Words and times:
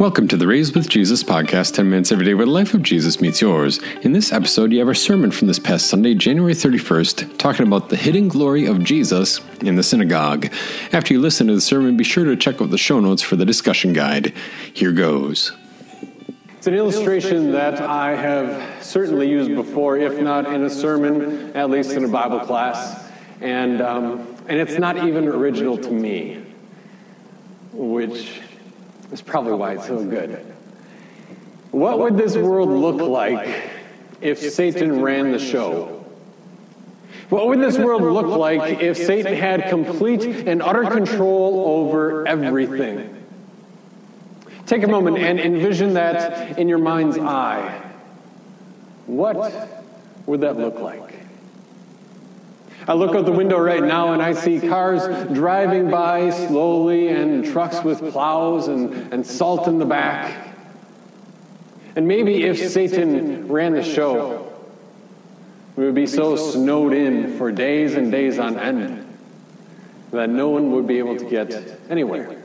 Welcome 0.00 0.28
to 0.28 0.38
the 0.38 0.46
Raised 0.46 0.74
with 0.74 0.88
Jesus 0.88 1.22
podcast, 1.22 1.74
10 1.74 1.90
minutes 1.90 2.10
every 2.10 2.24
day 2.24 2.32
where 2.32 2.46
the 2.46 2.50
life 2.50 2.72
of 2.72 2.82
Jesus 2.82 3.20
meets 3.20 3.42
yours. 3.42 3.80
In 4.00 4.12
this 4.12 4.32
episode, 4.32 4.72
you 4.72 4.78
have 4.78 4.88
our 4.88 4.94
sermon 4.94 5.30
from 5.30 5.46
this 5.46 5.58
past 5.58 5.88
Sunday, 5.88 6.14
January 6.14 6.54
31st, 6.54 7.36
talking 7.36 7.66
about 7.66 7.90
the 7.90 7.96
hidden 7.96 8.26
glory 8.26 8.64
of 8.64 8.82
Jesus 8.82 9.42
in 9.60 9.76
the 9.76 9.82
synagogue. 9.82 10.50
After 10.94 11.12
you 11.12 11.20
listen 11.20 11.48
to 11.48 11.54
the 11.54 11.60
sermon, 11.60 11.98
be 11.98 12.04
sure 12.04 12.24
to 12.24 12.34
check 12.34 12.62
out 12.62 12.70
the 12.70 12.78
show 12.78 12.98
notes 12.98 13.20
for 13.20 13.36
the 13.36 13.44
discussion 13.44 13.92
guide. 13.92 14.32
Here 14.72 14.92
goes. 14.92 15.52
It's 16.56 16.66
an 16.66 16.72
illustration 16.76 17.52
that 17.52 17.82
I 17.82 18.16
have 18.16 18.82
certainly 18.82 19.28
used 19.28 19.54
before, 19.54 19.98
if 19.98 20.18
not 20.18 20.50
in 20.50 20.64
a 20.64 20.70
sermon, 20.70 21.54
at 21.54 21.68
least 21.68 21.90
in 21.90 22.06
a 22.06 22.08
Bible 22.08 22.40
class. 22.40 23.06
And, 23.42 23.82
um, 23.82 24.34
and 24.48 24.58
it's 24.58 24.78
not 24.78 25.06
even 25.06 25.28
original 25.28 25.76
to 25.76 25.90
me, 25.90 26.42
which 27.74 28.40
that's 29.10 29.22
probably 29.22 29.54
why 29.54 29.74
it's 29.74 29.86
so 29.86 30.04
good. 30.04 30.30
What 31.72 31.98
would 31.98 32.16
this 32.16 32.36
world 32.36 32.68
look 32.68 33.00
like 33.00 33.70
if 34.20 34.38
Satan 34.38 35.02
ran 35.02 35.32
the 35.32 35.38
show? 35.38 36.04
What 37.28 37.46
would 37.48 37.60
this 37.60 37.78
world 37.78 38.02
look 38.02 38.26
like 38.26 38.80
if 38.80 38.96
Satan 38.96 39.34
had 39.34 39.68
complete 39.68 40.24
and 40.24 40.62
utter 40.62 40.84
control 40.84 41.64
over 41.66 42.26
everything? 42.26 43.16
Take 44.66 44.84
a 44.84 44.88
moment 44.88 45.18
and 45.18 45.38
envision 45.38 45.94
that 45.94 46.58
in 46.58 46.68
your 46.68 46.78
mind's 46.78 47.18
eye. 47.18 47.82
What 49.06 49.68
would 50.26 50.40
that 50.42 50.56
look 50.56 50.78
like? 50.78 51.19
I 52.88 52.94
look 52.94 53.14
out 53.14 53.26
the 53.26 53.32
window 53.32 53.58
right 53.58 53.82
now 53.82 54.12
and 54.12 54.22
I 54.22 54.32
see 54.32 54.60
cars 54.60 55.28
driving 55.32 55.90
by 55.90 56.30
slowly 56.30 57.08
and 57.08 57.44
trucks 57.44 57.82
with 57.84 58.00
plows 58.12 58.68
and, 58.68 59.12
and 59.12 59.26
salt 59.26 59.68
in 59.68 59.78
the 59.78 59.84
back. 59.84 60.54
And 61.96 62.08
maybe 62.08 62.44
if 62.44 62.70
Satan 62.70 63.48
ran 63.48 63.72
the 63.72 63.82
show, 63.82 64.52
we 65.76 65.84
would 65.84 65.94
be 65.94 66.06
so 66.06 66.36
snowed 66.36 66.92
in 66.92 67.36
for 67.36 67.52
days 67.52 67.94
and 67.94 68.10
days 68.10 68.38
on 68.38 68.58
end 68.58 69.06
that 70.10 70.28
no 70.28 70.48
one 70.48 70.72
would 70.72 70.86
be 70.86 70.98
able 70.98 71.16
to 71.16 71.24
get 71.24 71.80
anywhere. 71.88 72.42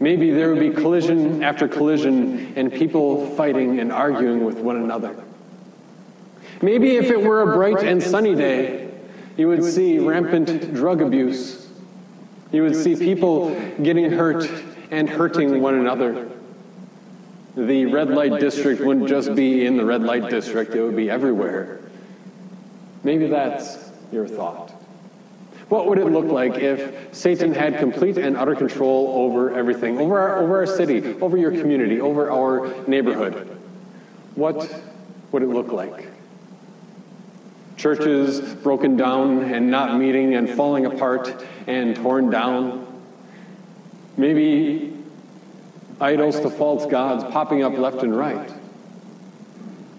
Maybe 0.00 0.30
there 0.30 0.50
would 0.50 0.60
be 0.60 0.70
collision 0.70 1.42
after 1.42 1.66
collision 1.66 2.52
and 2.56 2.72
people 2.72 3.34
fighting 3.34 3.80
and 3.80 3.90
arguing 3.90 4.44
with 4.44 4.58
one 4.58 4.76
another. 4.76 5.24
Maybe 6.60 6.96
if 6.96 7.10
it 7.10 7.20
were 7.20 7.42
a 7.42 7.56
bright 7.56 7.84
and 7.84 8.02
sunny 8.02 8.34
day, 8.34 8.90
you 9.36 9.48
would 9.48 9.64
see 9.64 9.98
rampant 9.98 10.74
drug 10.74 11.00
abuse. 11.00 11.68
You 12.50 12.62
would 12.62 12.74
see 12.74 12.96
people 12.96 13.50
getting 13.82 14.10
hurt 14.10 14.50
and 14.90 15.08
hurting 15.08 15.60
one 15.60 15.74
another. 15.74 16.28
The 17.56 17.86
red 17.86 18.10
light 18.10 18.40
district 18.40 18.80
wouldn't 18.80 19.08
just 19.08 19.34
be 19.34 19.66
in 19.66 19.76
the 19.76 19.84
red 19.84 20.02
light 20.02 20.30
district, 20.30 20.74
it 20.74 20.82
would 20.82 20.96
be 20.96 21.10
everywhere. 21.10 21.80
Maybe 23.04 23.26
that's 23.26 23.90
your 24.10 24.26
thought. 24.26 24.70
What 25.68 25.86
would 25.86 25.98
it 25.98 26.06
look 26.06 26.26
like 26.26 26.54
if 26.54 27.14
Satan 27.14 27.52
had 27.52 27.78
complete 27.78 28.16
and 28.16 28.36
utter 28.36 28.54
control 28.54 29.12
over 29.14 29.54
everything, 29.54 29.98
over 29.98 30.18
our, 30.18 30.42
over 30.42 30.56
our 30.58 30.66
city, 30.66 31.14
over 31.20 31.36
your 31.36 31.50
community, 31.50 32.00
over 32.00 32.30
our 32.30 32.72
neighborhood? 32.88 33.58
What 34.34 34.82
would 35.30 35.42
it 35.42 35.48
look 35.48 35.70
like? 35.72 36.08
Churches 37.78 38.40
broken 38.56 38.96
down 38.96 39.44
and 39.44 39.70
not 39.70 39.96
meeting 39.96 40.34
and 40.34 40.50
falling 40.50 40.84
apart 40.84 41.46
and 41.66 41.96
torn 41.96 42.28
down. 42.28 42.84
Maybe 44.16 44.92
idols 46.00 46.40
to 46.40 46.50
false 46.50 46.86
gods 46.86 47.24
popping 47.32 47.62
up 47.62 47.78
left 47.78 48.02
and 48.02 48.14
right. 48.14 48.52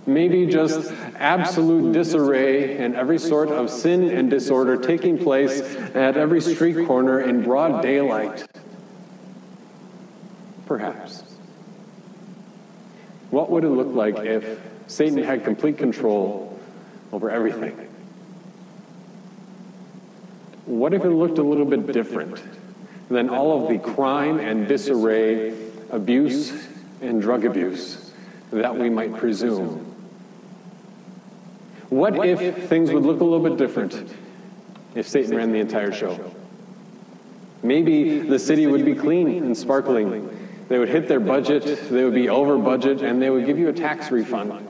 Maybe 0.06 0.46
just 0.46 0.92
absolute 1.16 1.94
disarray 1.94 2.78
and 2.78 2.96
every 2.96 3.18
sort 3.18 3.50
of 3.50 3.70
sin 3.70 4.10
and 4.10 4.30
disorder 4.30 4.76
taking 4.76 5.18
place 5.18 5.62
at 5.62 6.18
every 6.18 6.42
street 6.42 6.86
corner 6.86 7.22
in 7.22 7.44
broad 7.44 7.82
daylight. 7.82 8.46
Perhaps. 10.66 11.24
What 13.30 13.52
would 13.52 13.64
it 13.64 13.70
look 13.70 13.94
like 13.94 14.18
if 14.18 14.60
Satan 14.88 15.24
had 15.24 15.44
complete 15.44 15.78
control 15.78 16.59
over 17.12 17.30
everything. 17.30 17.88
What 20.66 20.94
if 20.94 21.04
it 21.04 21.10
looked 21.10 21.40
a 21.40 21.44
little 21.44 21.66
bit 21.66 21.92
different 21.92 22.42
than 23.10 23.30
all 23.30 23.64
of 23.64 23.70
the 23.70 23.80
crime 23.80 24.40
and 24.40 24.68
disarray, 24.68 25.56
abuse 25.90 26.68
and 27.02 27.22
drug 27.22 27.46
abuse 27.46 28.12
that 28.52 28.76
we 28.76 28.90
might 28.90 29.16
presume? 29.16 29.86
What 31.90 32.24
if 32.24 32.70
things 32.70 32.92
would 32.92 33.04
look 33.04 33.22
a 33.22 33.24
little 33.24 33.44
bit 33.44 33.58
different 33.58 34.14
if 34.94 35.08
Satan 35.08 35.36
ran 35.36 35.52
the 35.52 35.60
entire 35.60 35.92
show? 35.92 36.34
Maybe 37.64 38.20
the 38.20 38.38
city 38.38 38.68
would 38.68 38.86
be 38.86 38.94
clean 38.94 39.44
and 39.44 39.58
sparkling. 39.58 40.30
They 40.68 40.78
would 40.78 40.90
hit 40.90 41.08
their 41.08 41.20
budget, 41.20 41.90
they 41.90 42.04
would 42.04 42.14
be 42.14 42.30
over 42.30 42.60
budget, 42.60 43.02
and 43.02 43.20
they 43.20 43.32
would 43.32 43.48
give 43.48 43.58
you 43.58 43.70
a 43.70 43.74
tax 43.74 44.12
refund. 44.12 44.68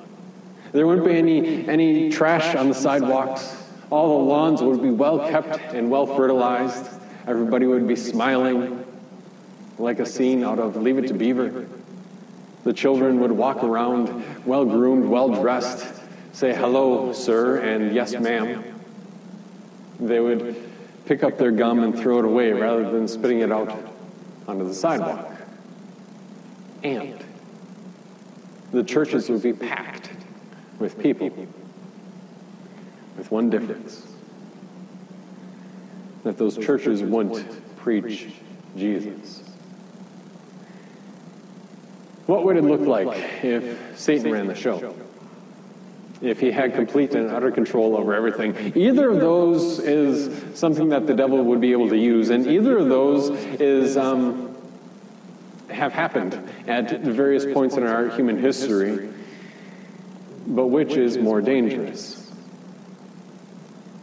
There 0.72 0.86
wouldn't 0.86 1.08
be 1.08 1.16
any, 1.16 1.68
any 1.68 2.10
trash 2.10 2.56
on 2.56 2.70
the 2.70 2.76
sidewalks. 2.76 3.64
All 3.90 4.20
the 4.20 4.26
lawns 4.26 4.62
would 4.62 4.82
be 4.82 4.92
well 4.92 5.20
kept 5.30 5.74
and 5.74 5.90
well 5.90 6.06
fertilized. 6.06 6.90
Everybody 7.28 7.66
would 7.66 7.88
be 7.88 7.96
smiling 7.96 8.86
like 9.80 10.00
a 10.00 10.06
scene 10.06 10.44
out 10.44 10.60
of 10.60 10.76
Leave 10.76 11.00
It 11.00 11.08
to 11.08 11.14
Beaver. 11.14 11.68
The 12.64 12.74
children 12.74 13.20
would 13.22 13.32
walk 13.32 13.64
around 13.64 14.46
well 14.46 14.66
groomed, 14.66 15.06
well 15.06 15.30
dressed, 15.30 15.88
say 16.34 16.54
hello, 16.54 17.14
sir, 17.14 17.58
and 17.62 17.96
yes, 17.96 18.14
ma'am. 18.14 18.64
They 20.00 20.20
would 20.20 20.56
pick 21.06 21.24
up 21.24 21.38
their 21.38 21.52
gum 21.52 21.80
and 21.80 21.98
throw 21.98 22.20
it 22.20 22.26
away 22.26 22.52
rather 22.52 22.92
than 22.92 23.08
spitting 23.08 23.40
it 23.40 23.52
out 23.52 23.76
onto 24.48 24.68
the 24.68 24.74
sidewalk. 24.74 25.32
And 26.84 27.24
the 28.72 28.84
churches 28.84 29.30
would 29.30 29.42
be 29.42 29.54
packed 29.54 30.09
with 30.80 30.98
people, 31.00 31.30
with 33.18 33.30
one 33.32 33.50
difference 33.50 34.08
that 36.24 36.38
those 36.38 36.58
churches 36.58 37.02
wouldn't 37.02 37.78
preach 37.78 38.28
Jesus. 38.76 39.44
What 42.26 42.46
would 42.46 42.58
it 42.58 42.64
look 42.64 42.82
like 42.82 43.44
if 43.44 43.98
Satan 43.98 44.32
ran 44.32 44.48
the 44.48 44.56
show? 44.56 44.96
If 46.22 46.40
he 46.40 46.52
had 46.52 46.76
complete 46.76 47.16
and 47.16 47.32
utter 47.32 47.50
control 47.50 47.96
over 47.96 48.14
everything? 48.14 48.74
Either 48.76 49.10
of 49.10 49.20
those 49.20 49.80
is 49.80 50.60
something 50.60 50.90
that 50.90 51.08
the 51.08 51.14
devil 51.14 51.42
would 51.44 51.62
be 51.62 51.72
able 51.72 51.90
to 51.90 51.98
use, 51.98 52.30
and 52.30 52.46
either 52.46 52.78
of 52.78 52.90
those 52.90 53.30
is 53.60 53.96
um, 53.98 54.56
have 55.70 55.94
happened 55.94 56.34
at 56.68 57.02
various 57.02 57.46
points 57.46 57.78
in 57.78 57.84
our 57.84 58.10
human 58.10 58.38
history. 58.38 59.09
But 60.50 60.68
which 60.68 60.94
is 60.94 61.18
more 61.18 61.42
dangerous? 61.42 62.32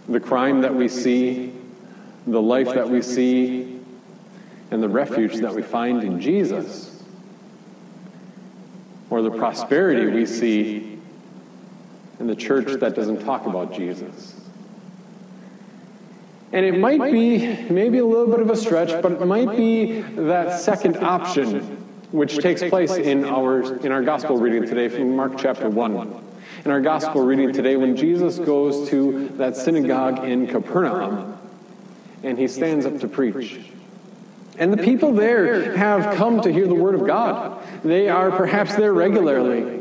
The 0.08 0.20
crime 0.20 0.60
that 0.60 0.74
we 0.74 0.86
see, 0.86 1.52
the 2.24 2.40
life 2.40 2.72
that 2.74 2.88
we 2.88 3.02
see, 3.02 3.80
and 4.70 4.80
the 4.80 4.88
refuge 4.88 5.36
that 5.38 5.52
we 5.52 5.62
find 5.62 6.04
in 6.04 6.20
Jesus? 6.20 7.02
Or 9.10 9.22
the 9.22 9.30
prosperity 9.30 10.06
we 10.06 10.24
see 10.24 10.98
in 12.20 12.28
the 12.28 12.36
church 12.36 12.78
that 12.78 12.94
doesn't 12.94 13.24
talk 13.24 13.46
about 13.46 13.74
Jesus? 13.74 14.40
And 16.52 16.64
it 16.64 16.78
might 16.78 17.02
be 17.02 17.56
maybe 17.68 17.98
a 17.98 18.06
little 18.06 18.28
bit 18.28 18.38
of 18.38 18.50
a 18.50 18.56
stretch, 18.56 19.02
but 19.02 19.12
it 19.12 19.26
might 19.26 19.56
be 19.56 20.00
that 20.00 20.60
second 20.60 20.98
option 20.98 21.60
which 22.12 22.38
takes 22.38 22.62
place 22.62 22.94
in 22.94 23.24
our, 23.24 23.74
in 23.84 23.90
our 23.90 24.02
gospel 24.02 24.38
reading 24.38 24.64
today 24.64 24.88
from 24.88 25.16
Mark 25.16 25.36
chapter 25.36 25.68
1 25.68 26.22
in 26.66 26.72
our 26.72 26.80
gospel 26.80 27.22
reading 27.22 27.52
today 27.52 27.76
when 27.76 27.94
Jesus 27.94 28.40
goes 28.40 28.88
to 28.90 29.28
that 29.36 29.56
synagogue 29.56 30.24
in 30.24 30.48
Capernaum 30.48 31.38
and 32.24 32.36
he 32.36 32.48
stands 32.48 32.84
up 32.84 32.98
to 32.98 33.06
preach. 33.06 33.70
And 34.58 34.72
the 34.72 34.82
people 34.82 35.12
there 35.12 35.76
have 35.76 36.16
come 36.16 36.40
to 36.40 36.52
hear 36.52 36.66
the 36.66 36.74
word 36.74 36.96
of 36.96 37.06
God. 37.06 37.62
They 37.84 38.08
are 38.08 38.32
perhaps 38.32 38.74
there 38.74 38.92
regularly. 38.92 39.80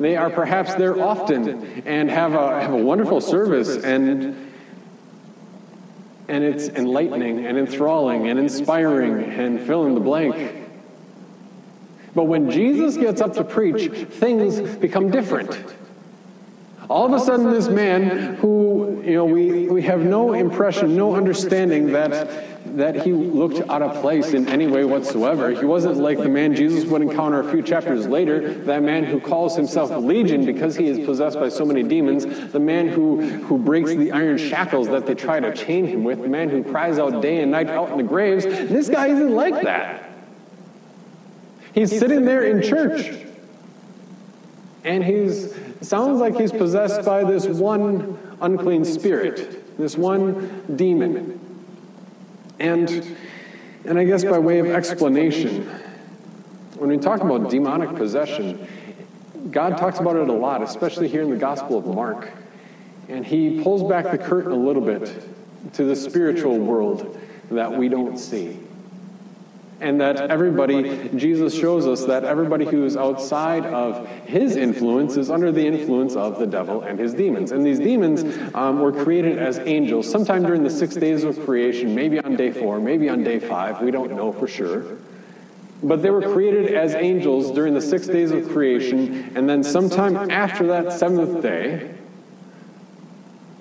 They 0.00 0.16
are 0.16 0.30
perhaps 0.30 0.74
there 0.76 0.98
often 0.98 1.82
and 1.84 2.10
have 2.10 2.32
a, 2.32 2.58
have 2.58 2.72
a 2.72 2.82
wonderful 2.82 3.20
service 3.20 3.76
and 3.76 4.50
and 6.28 6.42
it's 6.42 6.68
enlightening 6.68 7.44
and 7.44 7.58
enthralling 7.58 8.28
and 8.28 8.38
inspiring 8.38 9.24
and 9.24 9.60
fill 9.60 9.84
in 9.84 9.94
the 9.94 10.00
blank. 10.00 10.65
But 12.16 12.24
when 12.24 12.50
Jesus 12.50 12.96
gets 12.96 13.20
up 13.20 13.34
to 13.34 13.44
preach, 13.44 13.92
things 14.08 14.58
become 14.78 15.10
different. 15.10 15.54
All 16.88 17.04
of 17.04 17.12
a 17.12 17.22
sudden, 17.22 17.50
this 17.50 17.68
man 17.68 18.36
who, 18.36 19.02
you 19.04 19.14
know, 19.14 19.26
we, 19.26 19.68
we 19.68 19.82
have 19.82 20.00
no 20.00 20.32
impression, 20.32 20.96
no 20.96 21.14
understanding 21.14 21.92
that 21.92 22.56
that 22.76 23.04
he 23.04 23.12
looked 23.12 23.60
out 23.70 23.80
of 23.80 24.00
place 24.02 24.32
in 24.32 24.48
any 24.48 24.66
way 24.66 24.84
whatsoever. 24.84 25.50
He 25.50 25.64
wasn't 25.64 25.96
like 25.96 26.18
the 26.18 26.28
man 26.28 26.54
Jesus 26.54 26.84
would 26.84 27.00
encounter 27.00 27.40
a 27.40 27.50
few 27.50 27.62
chapters 27.62 28.06
later, 28.06 28.52
that 28.64 28.82
man 28.82 29.04
who 29.04 29.20
calls 29.20 29.56
himself 29.56 29.90
Legion 29.90 30.44
because 30.44 30.76
he 30.76 30.86
is 30.86 31.04
possessed 31.06 31.38
by 31.38 31.48
so 31.48 31.64
many 31.64 31.82
demons, 31.82 32.26
the 32.52 32.60
man 32.60 32.88
who, 32.88 33.22
who 33.40 33.56
breaks 33.56 33.90
the 33.90 34.12
iron 34.12 34.36
shackles 34.36 34.88
that 34.88 35.06
they 35.06 35.14
try 35.14 35.40
to 35.40 35.54
chain 35.54 35.86
him 35.86 36.04
with, 36.04 36.20
the 36.20 36.28
man 36.28 36.48
who 36.48 36.62
cries 36.64 36.98
out 36.98 37.22
day 37.22 37.40
and 37.40 37.50
night 37.50 37.68
out 37.68 37.90
in 37.90 37.98
the 37.98 38.02
graves. 38.02 38.44
This 38.44 38.88
guy 38.88 39.06
isn't 39.06 39.34
like 39.34 39.62
that. 39.62 40.05
He's 41.76 41.96
sitting 41.96 42.24
there 42.24 42.42
in 42.44 42.62
church. 42.62 43.14
And 44.82 45.04
he's 45.04 45.54
sounds 45.82 46.20
like 46.20 46.34
he's 46.34 46.50
possessed 46.50 47.04
by 47.04 47.22
this 47.22 47.44
one 47.46 48.18
unclean 48.40 48.82
spirit, 48.82 49.76
this 49.76 49.94
one 49.94 50.64
demon. 50.74 51.38
And, 52.58 53.16
and 53.84 53.98
I 53.98 54.04
guess 54.04 54.24
by 54.24 54.38
way 54.38 54.58
of 54.58 54.66
explanation, 54.68 55.66
when 56.78 56.88
we 56.88 56.96
talk 56.96 57.20
about 57.20 57.50
demonic 57.50 57.94
possession, 57.94 58.66
God 59.50 59.76
talks 59.76 59.98
about 59.98 60.16
it 60.16 60.28
a 60.28 60.32
lot, 60.32 60.62
especially 60.62 61.08
here 61.08 61.20
in 61.20 61.28
the 61.28 61.36
Gospel 61.36 61.76
of 61.76 61.86
Mark. 61.86 62.30
And 63.08 63.24
he 63.24 63.62
pulls 63.62 63.86
back 63.86 64.10
the 64.10 64.18
curtain 64.18 64.52
a 64.52 64.56
little 64.56 64.82
bit 64.82 65.12
to 65.74 65.84
the 65.84 65.94
spiritual 65.94 66.58
world 66.58 67.20
that 67.50 67.70
we 67.70 67.90
don't 67.90 68.16
see. 68.16 68.65
And 69.78 70.00
that 70.00 70.30
everybody, 70.30 71.10
Jesus 71.16 71.54
shows 71.54 71.86
us 71.86 72.06
that 72.06 72.24
everybody 72.24 72.64
who 72.64 72.84
is 72.86 72.96
outside 72.96 73.66
of 73.66 74.08
his 74.24 74.56
influence 74.56 75.18
is 75.18 75.30
under 75.30 75.52
the 75.52 75.66
influence 75.66 76.16
of 76.16 76.38
the 76.38 76.46
devil 76.46 76.80
and 76.80 76.98
his 76.98 77.12
demons. 77.12 77.52
And 77.52 77.64
these 77.64 77.78
demons 77.78 78.24
um, 78.54 78.80
were 78.80 78.92
created 78.92 79.38
as 79.38 79.58
angels 79.58 80.10
sometime 80.10 80.44
during 80.44 80.64
the 80.64 80.70
six 80.70 80.94
days 80.94 81.24
of 81.24 81.38
creation, 81.44 81.94
maybe 81.94 82.18
on 82.20 82.36
day 82.36 82.52
four, 82.52 82.80
maybe 82.80 83.10
on 83.10 83.22
day 83.22 83.38
five, 83.38 83.82
we 83.82 83.90
don't 83.90 84.16
know 84.16 84.32
for 84.32 84.48
sure. 84.48 84.96
But 85.82 86.00
they 86.00 86.08
were 86.08 86.22
created 86.22 86.74
as 86.74 86.94
angels 86.94 87.50
during 87.50 87.74
the 87.74 87.82
six 87.82 88.06
days 88.06 88.30
of 88.30 88.48
creation, 88.48 89.30
and 89.36 89.46
then 89.46 89.62
sometime 89.62 90.30
after 90.30 90.66
that 90.68 90.92
seventh 90.94 91.42
day, 91.42 91.94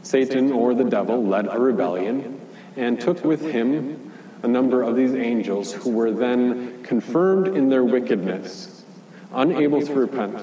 Satan 0.01 0.51
or 0.53 0.73
the 0.73 0.85
devil 0.85 1.21
led 1.25 1.47
a 1.47 1.59
rebellion 1.59 2.39
and 2.77 3.01
took 3.01 3.25
with 3.25 3.41
him 3.41 4.04
a 4.45 4.47
number 4.47 4.83
of 4.83 4.95
these 4.95 5.15
angels 5.15 5.73
who 5.73 5.89
were 5.89 6.11
then 6.11 6.83
confirmed 6.83 7.47
in 7.47 7.67
their 7.67 7.83
wickedness, 7.83 8.85
unable 9.33 9.81
to 9.81 9.91
repent, 9.91 10.39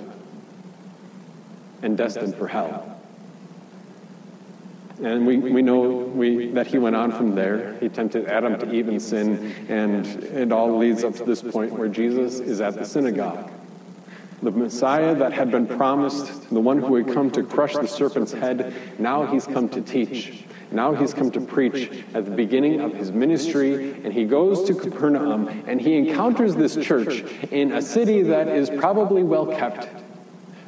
and 1.83 1.97
destined 1.97 2.35
for 2.35 2.49
hell. 2.49 3.01
And 5.05 5.25
we, 5.25 5.37
we 5.37 5.63
know 5.63 5.83
we, 5.83 6.49
that 6.49 6.67
he 6.67 6.79
went 6.79 6.97
on 6.97 7.13
from 7.13 7.37
there. 7.37 7.79
He 7.79 7.89
tempted 7.89 8.27
Adam 8.27 8.59
to 8.59 8.73
even 8.73 8.99
sin, 8.99 9.55
and 9.69 10.05
it 10.25 10.51
all 10.51 10.77
leads 10.77 11.05
up 11.05 11.15
to 11.15 11.25
this 11.25 11.41
point 11.41 11.73
where 11.73 11.89
Jesus 11.89 12.41
is 12.41 12.61
at 12.61 12.75
the 12.75 12.85
synagogue. 12.85 13.53
The 14.43 14.51
Messiah 14.51 15.15
that 15.15 15.33
had 15.33 15.53
been 15.53 15.69
promised, 15.69 16.51
the 16.51 16.61
one 16.61 16.79
who 16.79 16.97
had 16.97 17.15
come 17.15 17.31
to 17.31 17.45
crush 17.45 17.75
the 17.75 17.87
serpent's 17.87 18.33
head, 18.33 18.75
now 18.99 19.27
he's 19.27 19.47
come 19.47 19.69
to 19.69 19.81
teach. 19.81 20.43
Now 20.73 20.95
he's 20.95 21.13
come 21.13 21.31
to 21.33 21.41
preach 21.41 21.91
at 22.15 22.25
the 22.25 22.31
beginning 22.31 22.81
of 22.81 22.95
his 22.95 23.13
ministry, 23.13 23.93
and 24.05 24.13
he 24.13 24.25
goes 24.25 24.65
to 24.65 24.75
Capernaum 24.75 25.49
and 25.67 25.81
he 25.81 25.97
encounters 25.97 26.55
this 26.55 26.77
church 26.77 27.25
in 27.51 27.73
a 27.73 27.83
city 27.83 28.23
that 28.23 28.49
is 28.49 28.71
probably 28.71 29.23
well 29.23 29.47
kept, 29.47 29.89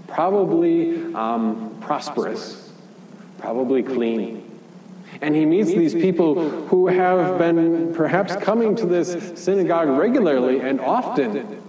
probably 0.06 1.14
um, 1.14 1.76
prosperous, 1.80 2.72
probably 3.38 3.82
clean. 3.82 4.42
And 5.22 5.34
he 5.34 5.46
meets 5.46 5.70
these 5.70 5.94
people 5.94 6.50
who 6.66 6.88
have 6.88 7.38
been 7.38 7.94
perhaps 7.94 8.36
coming 8.36 8.76
to 8.76 8.86
this 8.86 9.40
synagogue 9.40 9.88
regularly 9.88 10.60
and 10.60 10.80
often 10.80 11.62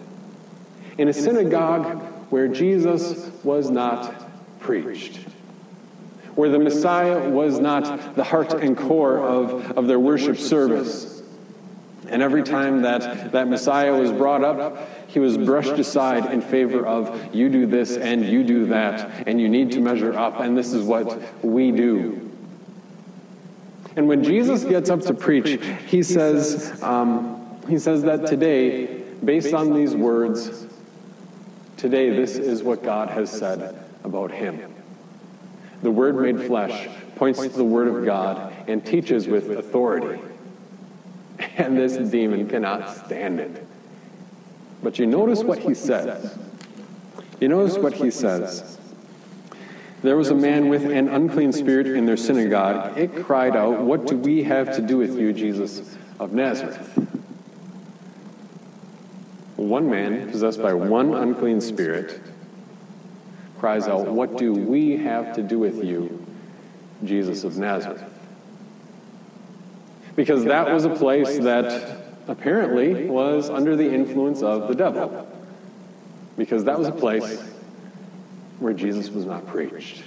in 0.97 1.07
a 1.07 1.13
synagogue 1.13 2.01
where 2.31 2.47
Jesus 2.47 3.31
was 3.43 3.69
not 3.69 4.13
preached 4.59 5.19
where 6.35 6.49
the 6.49 6.59
Messiah 6.59 7.29
was 7.29 7.59
not 7.59 8.15
the 8.15 8.23
heart 8.23 8.53
and 8.53 8.77
core 8.77 9.19
of, 9.19 9.71
of 9.77 9.87
their 9.87 9.99
worship 9.99 10.37
service. 10.37 11.23
And 12.09 12.21
every 12.21 12.43
time 12.43 12.83
that, 12.83 13.31
that 13.31 13.47
Messiah 13.47 13.93
was 13.93 14.11
brought 14.11 14.43
up, 14.43 14.87
he 15.07 15.19
was 15.19 15.37
brushed 15.37 15.79
aside 15.79 16.31
in 16.31 16.41
favor 16.41 16.85
of 16.85 17.33
you 17.33 17.49
do 17.49 17.65
this 17.65 17.97
and 17.97 18.23
you 18.25 18.43
do 18.43 18.65
that, 18.67 19.27
and 19.27 19.39
you 19.39 19.49
need 19.49 19.71
to 19.71 19.79
measure 19.79 20.13
up, 20.13 20.39
and 20.39 20.57
this 20.57 20.73
is 20.73 20.83
what 20.83 21.43
we 21.43 21.71
do. 21.71 22.21
And 23.95 24.07
when 24.07 24.23
Jesus 24.23 24.65
gets 24.65 24.89
up 24.89 25.01
to 25.03 25.13
preach, 25.13 25.61
he 25.87 26.03
says, 26.03 26.83
um, 26.83 27.59
he 27.69 27.79
says 27.79 28.03
that 28.03 28.27
today, 28.27 29.03
based 29.23 29.53
on 29.53 29.73
these 29.73 29.95
words, 29.95 30.67
today 31.77 32.09
this 32.09 32.35
is 32.35 32.61
what 32.61 32.83
God 32.83 33.09
has 33.09 33.31
said 33.31 33.83
about 34.03 34.31
him. 34.31 34.74
The 35.85 35.91
Word 35.91 36.15
made 36.15 36.47
flesh 36.47 36.89
points 37.15 37.39
to 37.39 37.49
the 37.49 37.63
Word 37.63 37.87
of 37.87 38.05
God 38.05 38.51
and 38.67 38.83
teaches 38.83 39.27
with 39.27 39.51
authority. 39.51 40.19
And 41.57 41.77
this 41.77 41.95
demon 42.09 42.49
cannot 42.49 43.05
stand 43.05 43.39
it. 43.39 43.67
But 44.81 44.97
you 44.97 45.05
notice 45.05 45.43
what 45.43 45.59
he 45.59 45.75
says. 45.75 46.35
You 47.39 47.49
notice 47.49 47.77
what 47.77 47.93
he 47.93 48.09
says. 48.09 48.79
There 50.01 50.17
was 50.17 50.31
a 50.31 50.35
man 50.35 50.69
with 50.69 50.85
an 50.85 51.07
unclean 51.07 51.53
spirit 51.53 51.85
in 51.85 52.07
their 52.07 52.17
synagogue. 52.17 52.97
It 52.97 53.23
cried 53.23 53.55
out, 53.55 53.81
What 53.81 54.07
do 54.07 54.17
we 54.17 54.41
have 54.41 54.75
to 54.77 54.81
do 54.81 54.97
with 54.97 55.19
you, 55.19 55.33
Jesus 55.33 55.95
of 56.19 56.33
Nazareth? 56.33 56.97
One 59.55 59.87
man, 59.87 60.31
possessed 60.31 60.63
by 60.63 60.73
one 60.73 61.13
unclean 61.13 61.61
spirit, 61.61 62.19
cries 63.65 63.87
out, 63.87 64.05
What 64.05 64.37
do 64.37 64.53
we 64.53 64.95
have 64.97 65.33
to 65.33 65.41
do 65.41 65.57
with 65.57 65.83
you, 65.83 66.23
Jesus 67.03 67.43
of 67.43 67.57
Nazareth? 67.57 68.03
Because 70.15 70.45
that 70.45 70.71
was 70.71 70.85
a 70.85 70.91
place 70.91 71.39
that 71.39 71.97
apparently 72.27 73.09
was 73.09 73.49
under 73.49 73.75
the 73.75 73.91
influence 73.91 74.43
of 74.43 74.67
the 74.67 74.75
devil. 74.75 75.27
Because 76.37 76.65
that 76.65 76.77
was 76.77 76.89
a 76.89 76.91
place 76.91 77.41
where 78.59 78.73
Jesus 78.73 79.09
was 79.09 79.25
not 79.25 79.47
preached. 79.47 80.03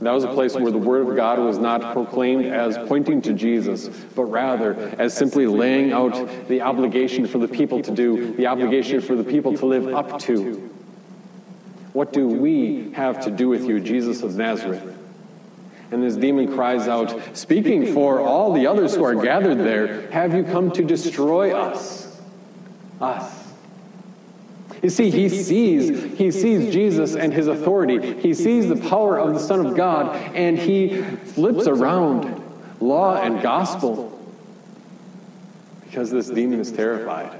That 0.00 0.10
was 0.10 0.24
a 0.24 0.34
place 0.34 0.56
where 0.56 0.72
the 0.72 0.78
Word 0.78 1.06
of 1.06 1.14
God 1.14 1.38
was 1.38 1.56
not 1.56 1.92
proclaimed 1.92 2.46
as 2.46 2.76
pointing 2.88 3.22
to 3.22 3.32
Jesus, 3.32 3.86
but 4.16 4.24
rather 4.24 4.74
as 4.98 5.14
simply 5.14 5.46
laying 5.46 5.92
out 5.92 6.48
the 6.48 6.62
obligation 6.62 7.28
for 7.28 7.38
the 7.38 7.46
people 7.46 7.80
to 7.80 7.92
do, 7.92 8.34
the 8.34 8.48
obligation 8.48 9.00
for 9.00 9.14
the 9.14 9.22
people 9.22 9.56
to 9.56 9.66
live 9.66 9.94
up 9.94 10.18
to. 10.22 10.68
What 11.92 12.12
do 12.12 12.26
we 12.28 12.92
have 12.92 13.20
to 13.24 13.30
do 13.30 13.48
with 13.48 13.64
you, 13.64 13.80
Jesus 13.80 14.22
of 14.22 14.36
Nazareth? 14.36 14.96
And 15.90 16.02
this 16.02 16.14
demon 16.14 16.54
cries 16.54 16.86
out, 16.86 17.36
speaking 17.36 17.92
for 17.92 18.20
all 18.20 18.52
the 18.52 18.66
others 18.66 18.94
who 18.94 19.02
are 19.04 19.16
gathered 19.16 19.58
there, 19.58 20.08
Have 20.12 20.34
you 20.34 20.44
come 20.44 20.70
to 20.72 20.84
destroy 20.84 21.52
us? 21.52 22.20
Us. 23.00 23.40
You 24.82 24.88
see, 24.88 25.10
he 25.10 25.28
sees, 25.28 26.16
he 26.16 26.30
sees 26.30 26.72
Jesus 26.72 27.14
and 27.14 27.32
his 27.32 27.48
authority. 27.48 28.18
He 28.20 28.32
sees 28.34 28.68
the 28.68 28.76
power 28.76 29.18
of 29.18 29.34
the 29.34 29.40
Son 29.40 29.66
of 29.66 29.76
God, 29.76 30.16
and 30.34 30.58
he 30.58 31.02
flips 31.02 31.66
around 31.66 32.40
law 32.80 33.16
and 33.16 33.42
gospel 33.42 34.16
because 35.84 36.10
this 36.10 36.30
demon 36.30 36.60
is 36.60 36.70
terrified. 36.72 37.36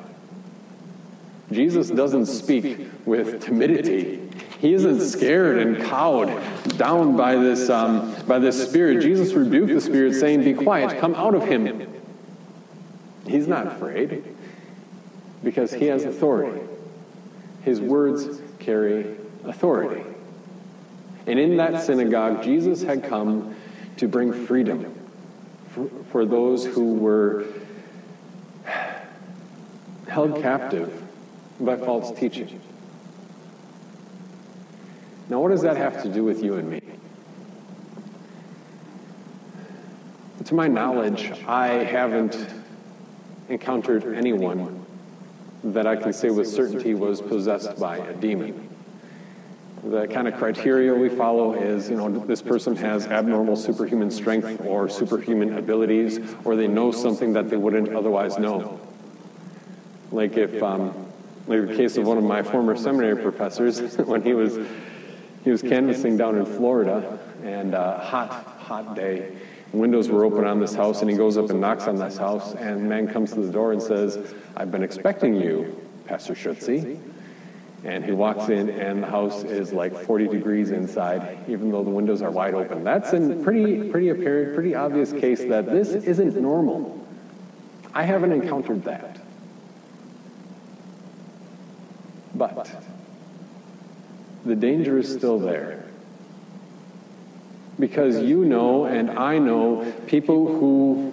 Jesus 1.53 1.89
doesn't 1.89 2.27
speak 2.27 2.79
with 3.07 3.43
timidity. 3.43 4.30
He 4.61 4.75
isn't 4.75 5.01
scared 5.01 5.57
and 5.57 5.83
cowed 5.87 6.29
down 6.77 7.17
by 7.17 7.35
this, 7.35 7.71
um, 7.71 8.15
by 8.27 8.39
this 8.39 8.69
spirit. 8.69 9.01
Jesus 9.01 9.33
rebuked 9.33 9.73
the 9.73 9.81
spirit, 9.81 10.15
saying, 10.15 10.45
Be 10.45 10.53
quiet, 10.53 11.01
come 11.01 11.15
out 11.15 11.35
of 11.35 11.47
him. 11.47 11.91
He's 13.27 13.49
not 13.49 13.67
afraid 13.67 14.23
because 15.43 15.73
he 15.73 15.87
has 15.87 16.05
authority. 16.05 16.61
His 17.63 17.81
words 17.81 18.43
carry 18.59 19.17
authority. 19.45 20.05
And 21.27 21.39
in 21.39 21.57
that 21.57 21.83
synagogue, 21.83 22.43
Jesus 22.43 22.83
had 22.83 23.03
come 23.03 23.57
to 23.97 24.09
bring 24.09 24.47
freedom 24.47 24.95
for, 25.71 25.89
for 26.11 26.27
those 26.27 26.67
who 26.67 26.95
were 26.95 27.47
held 30.07 30.43
captive 30.43 31.03
by 31.61 31.79
false 31.79 32.19
teaching. 32.19 32.61
Now, 35.31 35.39
what 35.39 35.51
does 35.51 35.63
that 35.63 35.77
have 35.77 36.03
to 36.03 36.09
do 36.09 36.25
with 36.25 36.43
you 36.43 36.57
and 36.57 36.69
me? 36.69 36.83
To 40.45 40.55
my 40.57 40.67
knowledge, 40.67 41.31
I 41.47 41.69
haven't 41.69 42.37
encountered 43.49 44.17
anyone 44.17 44.85
that 45.63 45.87
I 45.87 45.95
can 45.95 46.13
say 46.13 46.31
with 46.31 46.49
certainty 46.49 46.95
was 46.95 47.21
possessed 47.23 47.79
by 47.79 47.99
a 47.99 48.13
demon. 48.15 48.69
The 49.85 50.09
kind 50.09 50.27
of 50.27 50.35
criteria 50.35 50.93
we 50.93 51.09
follow 51.09 51.55
is, 51.55 51.89
you 51.89 51.97
know, 51.97 52.11
this 52.27 52.43
person 52.43 52.75
has 52.77 53.07
abnormal 53.07 53.55
superhuman 53.55 54.11
strength 54.11 54.63
or 54.67 54.89
superhuman 54.89 55.57
abilities, 55.57 56.19
or 56.45 56.57
they 56.57 56.67
know 56.67 56.91
something 56.91 57.35
that 57.35 57.49
they 57.49 57.57
wouldn't 57.57 57.95
otherwise 57.95 58.37
know. 58.37 58.81
Like 60.11 60.37
if, 60.37 60.61
um, 60.61 61.07
like 61.47 61.69
the 61.69 61.77
case 61.77 61.97
of 61.97 62.07
one 62.07 62.19
of 62.19 62.25
my 62.25 62.43
former 62.43 62.77
seminary 62.77 63.23
professors, 63.23 63.97
when 63.97 64.23
he 64.23 64.35
was 64.35 64.59
he 65.45 65.51
was 65.51 65.63
canvassing 65.63 66.17
down 66.17 66.37
in 66.37 66.45
Florida, 66.45 67.19
and 67.43 67.75
uh, 67.75 67.99
hot, 67.99 68.31
hot 68.59 68.95
day. 68.95 69.37
Windows 69.73 70.09
were 70.09 70.25
open 70.25 70.45
on 70.45 70.61
this 70.61 70.75
house, 70.75 71.01
and 71.01 71.11
he 71.11 71.17
goes 71.17 71.39
up 71.39 71.49
and 71.51 71.61
knocks 71.61 71.85
on 71.85 71.97
this 71.97 72.17
house, 72.17 72.55
and 72.55 72.89
man 72.89 73.07
comes 73.09 73.33
to 73.33 73.41
the 73.41 73.53
door 73.53 73.73
and 73.73 73.81
says, 73.81 74.35
"I've 74.57 74.71
been 74.71 74.83
expecting 74.83 75.35
you, 75.35 75.81
Pastor 76.07 76.35
Schutze." 76.35 76.99
And 77.83 78.05
he 78.05 78.13
walks 78.13 78.51
in, 78.51 78.69
and 78.69 79.03
the 79.03 79.07
house 79.07 79.43
is 79.43 79.73
like 79.73 79.97
40 79.97 80.29
degrees 80.29 80.71
inside, 80.71 81.39
even 81.49 81.71
though 81.71 81.83
the 81.83 81.89
windows 81.89 82.21
are 82.21 82.31
wide 82.31 82.53
open. 82.53 82.85
That's 82.85 83.15
a 83.15 83.41
pretty, 83.43 83.89
pretty 83.89 84.11
apparent, 84.11 84.55
pretty 84.55 84.75
obvious 84.75 85.13
case 85.13 85.43
that 85.45 85.65
this 85.65 85.89
isn't 85.89 86.39
normal. 86.39 87.07
I 87.95 88.03
haven't 88.03 88.33
encountered 88.33 88.85
that. 88.85 89.19
But 92.35 92.69
the 94.45 94.57
danger 94.57 94.99
is 94.99 95.13
still 95.13 95.39
there. 95.39 95.85
Because 97.79 98.19
you 98.19 98.45
know, 98.45 98.85
and 98.85 99.11
I 99.11 99.39
know, 99.39 99.93
people 100.07 100.47
who 100.47 101.13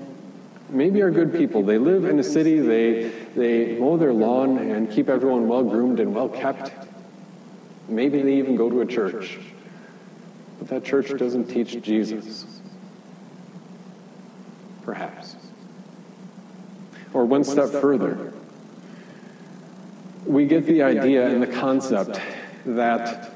maybe 0.69 1.01
are 1.01 1.11
good 1.11 1.33
people. 1.33 1.63
They 1.63 1.77
live 1.77 2.05
in 2.05 2.19
a 2.19 2.23
city, 2.23 2.59
they, 2.59 3.09
they 3.35 3.77
mow 3.79 3.97
their 3.97 4.13
lawn 4.13 4.57
and 4.57 4.91
keep 4.91 5.09
everyone 5.09 5.47
well 5.47 5.63
groomed 5.63 5.99
and 5.99 6.13
well 6.13 6.29
kept. 6.29 6.71
Maybe 7.87 8.21
they 8.21 8.33
even 8.33 8.55
go 8.55 8.69
to 8.69 8.81
a 8.81 8.85
church. 8.85 9.39
But 10.59 10.67
that 10.69 10.83
church 10.83 11.15
doesn't 11.17 11.45
teach 11.45 11.81
Jesus. 11.81 12.45
Perhaps. 14.83 15.35
Or 17.13 17.25
one 17.25 17.43
step 17.43 17.69
further, 17.69 18.33
we 20.25 20.45
get 20.45 20.65
the 20.65 20.81
idea 20.81 21.27
and 21.27 21.41
the 21.41 21.47
concept 21.47 22.19
that 22.75 23.33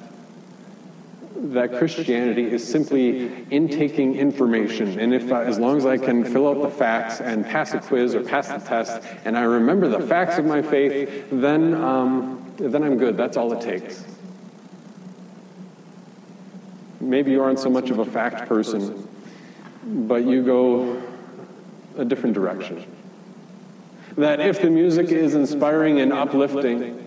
that 1.35 1.73
Christianity 1.77 2.51
is 2.51 2.67
simply 2.67 3.45
intaking 3.49 4.15
information. 4.15 4.99
And 4.99 5.13
if, 5.13 5.31
uh, 5.31 5.37
as 5.37 5.57
long 5.57 5.77
as 5.77 5.85
I 5.85 5.97
can 5.97 6.23
fill 6.23 6.47
out 6.47 6.61
the 6.61 6.69
facts 6.69 7.19
and 7.19 7.43
pass 7.43 7.73
a 7.73 7.79
quiz 7.79 8.13
or 8.13 8.23
pass 8.23 8.49
the 8.49 8.59
test, 8.59 9.01
and 9.25 9.37
I 9.37 9.43
remember 9.43 9.87
the 9.87 10.05
facts 10.05 10.37
of 10.37 10.45
my 10.45 10.61
faith, 10.61 11.27
then, 11.31 11.73
um, 11.73 12.53
then 12.57 12.83
I'm 12.83 12.97
good. 12.97 13.17
That's 13.17 13.37
all 13.37 13.51
it 13.53 13.61
takes. 13.61 14.05
Maybe 16.99 17.31
you 17.31 17.41
aren't 17.41 17.59
so 17.59 17.69
much 17.69 17.89
of 17.89 17.97
a 17.97 18.05
fact 18.05 18.47
person, 18.47 19.07
but 19.83 20.23
you 20.23 20.43
go 20.43 21.01
a 21.97 22.05
different 22.05 22.35
direction. 22.35 22.85
That 24.17 24.39
if 24.39 24.61
the 24.61 24.69
music 24.69 25.07
is 25.07 25.33
inspiring 25.33 26.01
and 26.01 26.13
uplifting, 26.13 27.00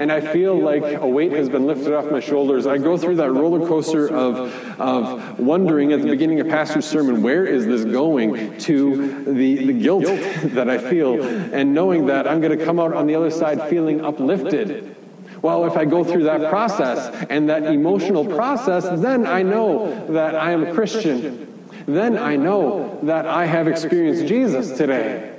and 0.00 0.10
I 0.10 0.22
feel 0.22 0.58
like 0.58 0.82
a 0.82 1.06
weight 1.06 1.30
has 1.32 1.50
been 1.50 1.66
lifted 1.66 1.92
off 1.92 2.10
my 2.10 2.20
shoulders. 2.20 2.66
I 2.66 2.78
go 2.78 2.96
through 2.96 3.16
that 3.16 3.30
roller 3.30 3.68
coaster 3.68 4.08
of, 4.08 4.80
of 4.80 5.38
wondering 5.38 5.92
at 5.92 6.00
the 6.00 6.08
beginning 6.08 6.40
of 6.40 6.48
Pastor's 6.48 6.86
sermon, 6.86 7.22
where 7.22 7.44
is 7.44 7.66
this 7.66 7.84
going, 7.84 8.56
to 8.60 9.24
the, 9.24 9.66
the 9.66 9.72
guilt 9.74 10.04
that 10.54 10.70
I 10.70 10.78
feel, 10.78 11.22
and 11.52 11.74
knowing 11.74 12.06
that 12.06 12.26
I'm 12.26 12.40
going 12.40 12.58
to 12.58 12.64
come 12.64 12.80
out 12.80 12.94
on 12.94 13.06
the 13.06 13.14
other 13.14 13.30
side 13.30 13.68
feeling 13.68 14.02
uplifted. 14.02 14.96
Well, 15.42 15.66
if 15.66 15.76
I 15.76 15.84
go 15.84 16.02
through 16.02 16.24
that 16.24 16.48
process 16.48 17.26
and 17.28 17.50
that 17.50 17.64
emotional 17.64 18.24
process, 18.24 18.84
then 19.02 19.26
I 19.26 19.42
know 19.42 20.06
that 20.14 20.34
I 20.34 20.52
am 20.52 20.64
a 20.64 20.72
Christian. 20.72 21.46
Then 21.84 22.16
I 22.16 22.36
know 22.36 22.98
that 23.02 23.26
I 23.26 23.44
have 23.44 23.68
experienced 23.68 24.26
Jesus 24.26 24.78
today. 24.78 25.36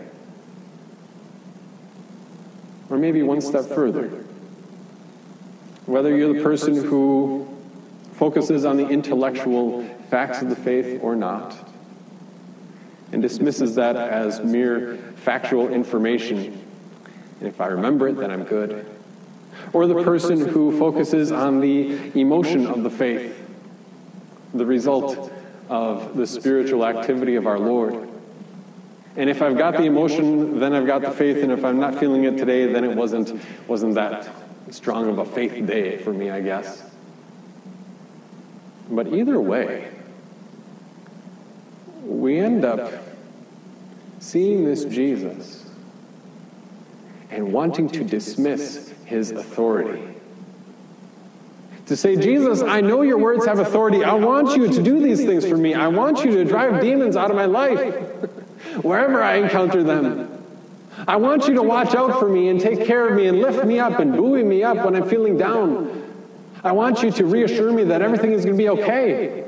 Or 2.92 3.00
maybe 3.00 3.24
one 3.24 3.42
step 3.42 3.66
further. 3.66 4.26
Whether 5.86 6.16
you're 6.16 6.34
the 6.34 6.44
person 6.44 6.76
who 6.76 7.48
focuses 8.14 8.66
on 8.66 8.78
the 8.78 8.88
intellectual 8.88 9.84
facts 10.10 10.42
of 10.42 10.50
the 10.50 10.56
faith 10.56 11.00
or 11.02 11.16
not, 11.16 11.56
and 13.12 13.22
dismisses 13.22 13.76
that 13.76 13.96
as 13.96 14.42
mere 14.42 14.98
factual 15.16 15.70
information. 15.70 16.64
And 17.40 17.48
if 17.48 17.60
I 17.60 17.68
remember 17.68 18.08
it, 18.08 18.18
then 18.18 18.32
I'm 18.32 18.44
good. 18.44 18.86
Or 19.74 19.88
the 19.88 20.04
person 20.04 20.48
who 20.48 20.78
focuses 20.78 21.32
on 21.32 21.60
the 21.62 22.18
emotion 22.20 22.68
of 22.68 22.84
the 22.84 22.90
faith, 22.90 23.38
the 24.54 24.66
result 24.66 25.32
of 25.68 26.16
the 26.16 26.28
spiritual 26.28 26.86
activity 26.86 27.36
of 27.36 27.48
our 27.48 27.60
Lord. 27.60 28.08
And 29.16 29.30
if 29.30 29.42
I've 29.42 29.58
got 29.58 29.78
the 29.78 29.84
emotion, 29.84 30.60
then 30.60 30.74
I've 30.74 30.88
got 30.88 31.02
the 31.02 31.12
faith, 31.12 31.38
and 31.38 31.52
if 31.52 31.66
I'm 31.66 31.80
not 31.80 32.00
feeling 32.00 32.24
it 32.26 32.38
today, 32.38 32.72
then 32.72 32.84
it 32.84 32.96
wasn't, 32.96 33.42
wasn't 33.68 33.96
that 33.96 34.41
strong 34.70 35.10
of 35.10 35.18
a 35.18 35.26
faith 35.26 35.66
day 35.66 35.98
for 35.98 36.14
me, 36.14 36.30
I 36.30 36.42
guess. 36.42 36.84
But 38.90 39.08
either 39.08 39.40
way, 39.40 39.90
we 42.04 42.38
end 42.40 42.66
up 42.66 42.92
seeing 44.20 44.66
this 44.66 44.86
Jesus 44.86 45.70
and 47.30 47.52
wanting 47.52 47.90
to 47.90 48.04
dismiss 48.04 48.94
his 49.06 49.32
authority. 49.32 50.08
To 51.88 51.98
say, 51.98 52.16
Jesus, 52.16 52.62
I 52.62 52.82
know 52.82 53.02
your 53.02 53.18
words 53.18 53.46
have 53.46 53.60
authority. 53.60 54.04
I 54.04 54.14
want 54.14 54.56
you 54.56 54.68
to 54.72 54.84
do 54.84 55.02
these 55.02 55.26
things 55.26 55.46
for 55.46 55.58
me. 55.58 55.74
I 55.74 55.88
want 55.88 56.24
you 56.24 56.32
to 56.32 56.46
drive 56.46 56.82
demons 56.82 57.16
out 57.18 57.30
of 57.30 57.36
my 57.36 57.46
life 57.46 57.96
wherever 58.82 59.24
I 59.24 59.38
encounter 59.38 59.84
them. 59.84 60.31
I 61.08 61.16
want 61.16 61.48
you 61.48 61.54
to 61.56 61.64
watch 61.64 61.96
out 61.96 62.20
for 62.20 62.30
me 62.30 62.50
and 62.50 62.60
take 62.60 62.86
care 62.86 63.08
of 63.08 63.16
me 63.16 63.28
and 63.28 63.40
lift 63.40 63.66
me 63.66 63.80
up 63.80 64.00
and 64.00 64.14
buoy 64.14 64.44
me 64.44 64.64
up 64.64 64.86
when 64.86 64.96
I'm 64.96 65.08
feeling 65.08 65.38
down. 65.38 65.98
I 66.64 66.72
want 66.74 67.02
you 67.02 67.12
to 67.12 67.26
reassure 67.26 67.72
me 67.72 67.84
that 67.86 68.02
everything 68.02 68.34
is 68.34 68.46
going 68.46 68.58
to 68.58 68.64
be 68.64 68.70
okay. 68.70 69.46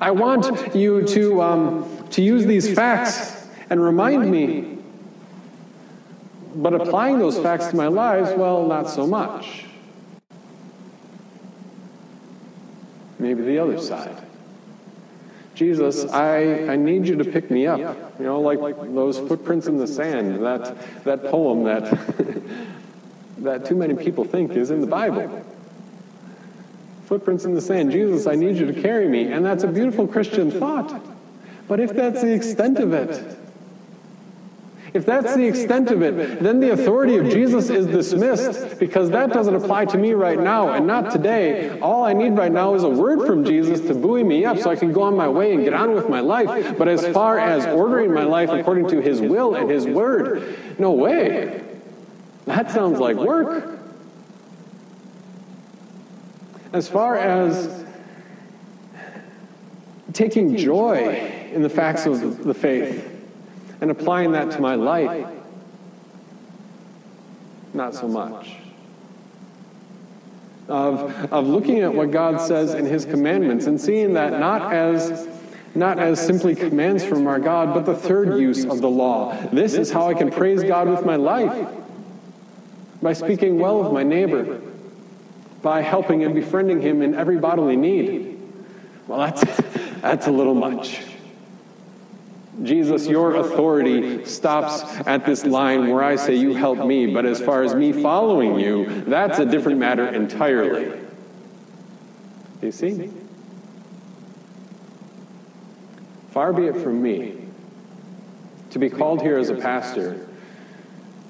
I 0.00 0.10
want 0.10 0.74
you 0.74 1.06
to, 1.06 1.42
um, 1.42 2.08
to 2.10 2.22
use 2.22 2.46
these 2.46 2.74
facts 2.74 3.46
and 3.70 3.82
remind 3.82 4.30
me. 4.30 4.78
But 6.56 6.74
applying 6.74 7.18
those 7.18 7.38
facts 7.38 7.68
to 7.68 7.76
my 7.76 7.86
lives, 7.86 8.30
well, 8.36 8.66
not 8.66 8.90
so 8.90 9.06
much. 9.06 9.66
Maybe 13.18 13.42
the 13.42 13.58
other 13.58 13.80
side. 13.80 14.26
Jesus, 15.54 16.10
I, 16.10 16.66
I 16.68 16.76
need 16.76 17.06
you 17.06 17.16
to 17.16 17.24
pick 17.24 17.50
me 17.50 17.66
up. 17.66 17.78
You 18.18 18.24
know, 18.24 18.40
like 18.40 18.60
those 18.60 19.18
footprints 19.18 19.66
in 19.66 19.76
the 19.76 19.86
sand, 19.86 20.44
that, 20.44 20.76
that 21.04 21.24
poem 21.24 21.64
that, 21.64 21.98
that 23.38 23.66
too 23.66 23.76
many 23.76 23.94
people 23.94 24.24
think 24.24 24.52
is 24.52 24.70
in 24.70 24.80
the 24.80 24.86
Bible. 24.86 25.44
Footprints 27.04 27.44
in 27.44 27.54
the 27.54 27.60
sand. 27.60 27.92
Jesus, 27.92 28.26
I 28.26 28.34
need 28.34 28.56
you 28.56 28.66
to 28.72 28.80
carry 28.80 29.08
me. 29.08 29.32
And 29.32 29.44
that's 29.44 29.64
a 29.64 29.68
beautiful 29.68 30.06
Christian 30.06 30.50
thought. 30.50 31.02
But 31.68 31.80
if 31.80 31.92
that's 31.92 32.22
the 32.22 32.32
extent 32.32 32.78
of 32.78 32.92
it, 32.92 33.38
if 34.94 35.06
that's 35.06 35.34
the 35.34 35.46
extent 35.46 35.90
of 35.90 36.02
it, 36.02 36.40
then 36.40 36.60
the 36.60 36.72
authority 36.72 37.16
of 37.16 37.30
Jesus 37.30 37.70
is 37.70 37.86
dismissed 37.86 38.78
because 38.78 39.08
that 39.10 39.32
doesn't 39.32 39.54
apply 39.54 39.86
to 39.86 39.96
me 39.96 40.12
right 40.12 40.38
now 40.38 40.74
and 40.74 40.86
not 40.86 41.10
today. 41.10 41.78
All 41.80 42.04
I 42.04 42.12
need 42.12 42.36
right 42.36 42.52
now 42.52 42.74
is 42.74 42.82
a 42.82 42.90
word 42.90 43.26
from 43.26 43.42
Jesus 43.42 43.80
to 43.86 43.94
buoy 43.94 44.22
me 44.22 44.44
up 44.44 44.58
so 44.58 44.68
I 44.68 44.76
can 44.76 44.92
go 44.92 45.02
on 45.02 45.16
my 45.16 45.28
way 45.28 45.54
and 45.54 45.64
get 45.64 45.72
on 45.72 45.94
with 45.94 46.10
my 46.10 46.20
life. 46.20 46.76
But 46.76 46.88
as 46.88 47.06
far 47.08 47.38
as 47.38 47.64
ordering 47.66 48.12
my 48.12 48.24
life 48.24 48.50
according 48.50 48.88
to 48.88 49.00
His 49.00 49.22
will 49.22 49.54
and 49.54 49.70
His 49.70 49.86
word, 49.86 50.58
no 50.78 50.92
way. 50.92 51.64
That 52.44 52.70
sounds 52.70 52.98
like 52.98 53.16
work. 53.16 53.78
As 56.74 56.88
far 56.88 57.16
as 57.16 57.82
taking 60.12 60.56
joy 60.56 61.50
in 61.52 61.62
the 61.62 61.70
facts 61.70 62.04
of 62.04 62.44
the 62.44 62.54
faith, 62.54 63.11
and 63.82 63.90
applying 63.90 64.30
that 64.30 64.52
to 64.52 64.60
my 64.60 64.76
life, 64.76 65.26
not 67.74 67.94
so 67.96 68.06
much. 68.06 68.54
Of, 70.68 71.32
of 71.32 71.48
looking 71.48 71.80
at 71.80 71.92
what 71.92 72.12
God 72.12 72.40
says 72.40 72.74
in 72.74 72.86
His 72.86 73.04
commandments 73.04 73.66
and 73.66 73.80
seeing 73.80 74.14
that 74.14 74.38
not 74.38 74.72
as 74.72 75.28
not 75.74 75.98
as 75.98 76.24
simply 76.24 76.54
commands 76.54 77.02
from 77.02 77.26
our 77.26 77.40
God, 77.40 77.74
but 77.74 77.84
the 77.86 77.94
third 77.94 78.38
use 78.38 78.64
of 78.64 78.80
the 78.80 78.90
law. 78.90 79.34
This 79.52 79.74
is 79.74 79.90
how 79.90 80.06
I 80.06 80.14
can 80.14 80.30
praise 80.30 80.62
God 80.62 80.86
with 80.88 81.04
my 81.04 81.16
life 81.16 81.66
by 83.00 83.14
speaking 83.14 83.58
well 83.58 83.84
of 83.84 83.92
my 83.92 84.02
neighbor, 84.02 84.60
by 85.62 85.80
helping 85.80 86.24
and 86.24 86.34
befriending 86.34 86.80
him 86.80 87.00
in 87.00 87.14
every 87.14 87.38
bodily 87.38 87.76
need. 87.76 88.38
Well, 89.08 89.18
that's, 89.18 89.42
that's 90.02 90.26
a 90.26 90.30
little 90.30 90.54
much. 90.54 91.00
Jesus, 92.62 93.06
your 93.06 93.36
authority 93.36 94.24
stops 94.26 94.82
at 95.06 95.24
this 95.24 95.46
line 95.46 95.88
where 95.88 96.02
I 96.02 96.16
say, 96.16 96.34
You 96.34 96.54
help 96.54 96.84
me. 96.84 97.06
But 97.06 97.24
as 97.24 97.40
far 97.40 97.62
as 97.62 97.74
me 97.74 97.92
following 97.92 98.58
you, 98.58 99.02
that's 99.02 99.38
a 99.38 99.46
different 99.46 99.78
matter 99.78 100.06
entirely. 100.08 101.00
You 102.60 102.70
see? 102.70 103.10
Far 106.30 106.52
be 106.52 106.66
it 106.66 106.76
from 106.76 107.02
me 107.02 107.38
to 108.70 108.78
be 108.78 108.88
called 108.88 109.22
here 109.22 109.38
as 109.38 109.50
a 109.50 109.54
pastor 109.54 110.28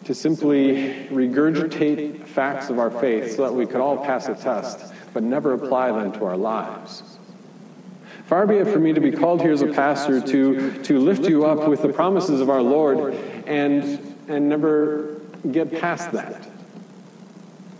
to 0.05 0.15
simply 0.15 1.07
regurgitate 1.11 2.27
facts 2.27 2.69
of 2.69 2.79
our 2.79 2.91
faith 2.91 3.37
so 3.37 3.43
that 3.43 3.53
we 3.53 3.67
could 3.67 3.81
all 3.81 3.97
pass 3.97 4.29
a 4.29 4.35
test, 4.35 4.93
but 5.15 5.23
never 5.23 5.55
apply 5.55 5.93
them 5.93 6.13
to 6.13 6.25
our 6.25 6.37
lives. 6.37 7.19
Far 8.27 8.47
be 8.47 8.57
it 8.57 8.67
for 8.69 8.79
me 8.79 8.93
to 8.93 9.01
be 9.01 9.11
called 9.11 9.43
here 9.43 9.53
as 9.53 9.63
a 9.63 9.67
pastor 9.67 10.21
to, 10.21 10.83
to 10.83 10.99
lift 10.99 11.29
you 11.29 11.45
up 11.45 11.69
with 11.69 11.83
the 11.83 11.93
promises 11.93 12.41
of 12.41 12.49
our 12.49 12.63
Lord 12.63 13.15
and, 13.47 14.17
and 14.29 14.49
never 14.49 15.21
get 15.51 15.73
past 15.81 16.13
that. 16.13 16.49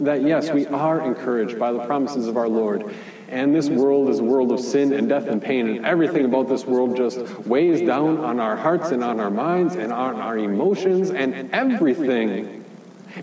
That, 0.01 0.23
yes, 0.23 0.51
we 0.51 0.67
are 0.67 1.01
encouraged 1.01 1.59
by 1.59 1.73
the 1.73 1.85
promises 1.85 2.27
of 2.27 2.37
our 2.37 2.49
Lord 2.49 2.93
and 3.33 3.55
this 3.55 3.71
world 3.71 4.11
is 4.11 4.19
a 4.19 4.25
world 4.25 4.53
of 4.53 4.61
sin 4.61 4.93
and 4.93 5.09
death 5.09 5.27
and 5.27 5.41
pain, 5.41 5.67
and 5.67 5.87
everything 5.87 6.27
about 6.27 6.51
this 6.51 6.67
world 6.67 6.95
just 6.95 7.19
weighs 7.47 7.81
down 7.81 8.19
on 8.19 8.39
our 8.39 8.55
hearts 8.55 8.91
and 8.91 9.03
on 9.03 9.21
our 9.21 9.31
minds 9.31 9.75
and 9.75 9.91
on 9.91 10.17
our 10.17 10.37
emotions 10.37 11.11
and 11.11 11.51
everything. 11.51 12.63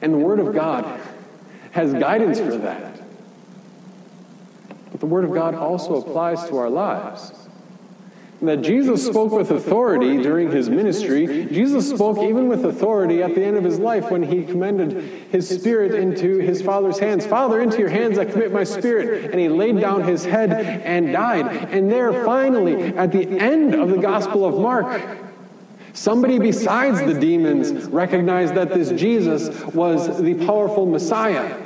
And 0.01 0.11
the 0.11 0.17
Word 0.17 0.39
of 0.39 0.51
God 0.51 0.99
has 1.71 1.93
guidance 1.93 2.39
for 2.39 2.57
that. 2.57 2.88
But 4.99 5.07
the 5.07 5.13
Word 5.13 5.23
of 5.23 5.33
God 5.33 5.55
also 5.55 5.95
applies 5.95 6.45
to 6.49 6.57
our 6.57 6.69
lives 6.69 7.31
And 8.41 8.49
that 8.49 8.61
Jesus 8.61 9.05
spoke 9.05 9.31
with 9.31 9.51
authority 9.51 10.21
during 10.21 10.51
his 10.51 10.69
ministry. 10.69 11.45
Jesus 11.45 11.89
spoke 11.89 12.17
even 12.19 12.47
with 12.47 12.65
authority 12.65 13.23
at 13.23 13.33
the 13.35 13.43
end 13.43 13.57
of 13.57 13.63
his 13.63 13.79
life 13.79 14.11
when 14.11 14.23
he 14.23 14.43
commended 14.43 15.03
his 15.31 15.47
spirit 15.47 15.93
into 15.93 16.39
his 16.39 16.61
Father's 16.61 16.99
hands. 16.99 17.25
Father, 17.25 17.61
into 17.61 17.79
your 17.79 17.89
hands 17.89 18.17
I 18.17 18.25
commit 18.25 18.51
my 18.51 18.63
spirit. 18.63 19.31
And 19.31 19.39
he 19.39 19.49
laid 19.49 19.79
down 19.79 20.03
his 20.03 20.23
head 20.25 20.51
and 20.51 21.11
died. 21.11 21.69
And 21.71 21.91
there, 21.91 22.25
finally, 22.25 22.95
at 22.95 23.11
the 23.11 23.27
end 23.27 23.75
of 23.75 23.89
the 23.89 23.97
Gospel 23.97 24.45
of 24.45 24.57
Mark, 24.59 25.01
somebody 25.93 26.39
besides 26.39 26.99
the 26.99 27.13
demons 27.19 27.85
recognized 27.89 28.55
that 28.55 28.69
this 28.73 28.91
Jesus 28.99 29.65
was 29.73 30.21
the 30.21 30.33
powerful 30.45 30.85
Messiah. 30.85 31.61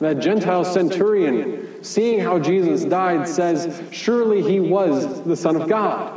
That 0.00 0.20
Gentile 0.20 0.64
centurion 0.64 1.57
seeing 1.82 2.20
how 2.20 2.38
Jesus 2.38 2.84
died, 2.84 3.28
says, 3.28 3.82
Surely 3.90 4.42
he 4.42 4.60
was 4.60 5.22
the 5.24 5.36
Son 5.36 5.56
of 5.56 5.68
God. 5.68 6.14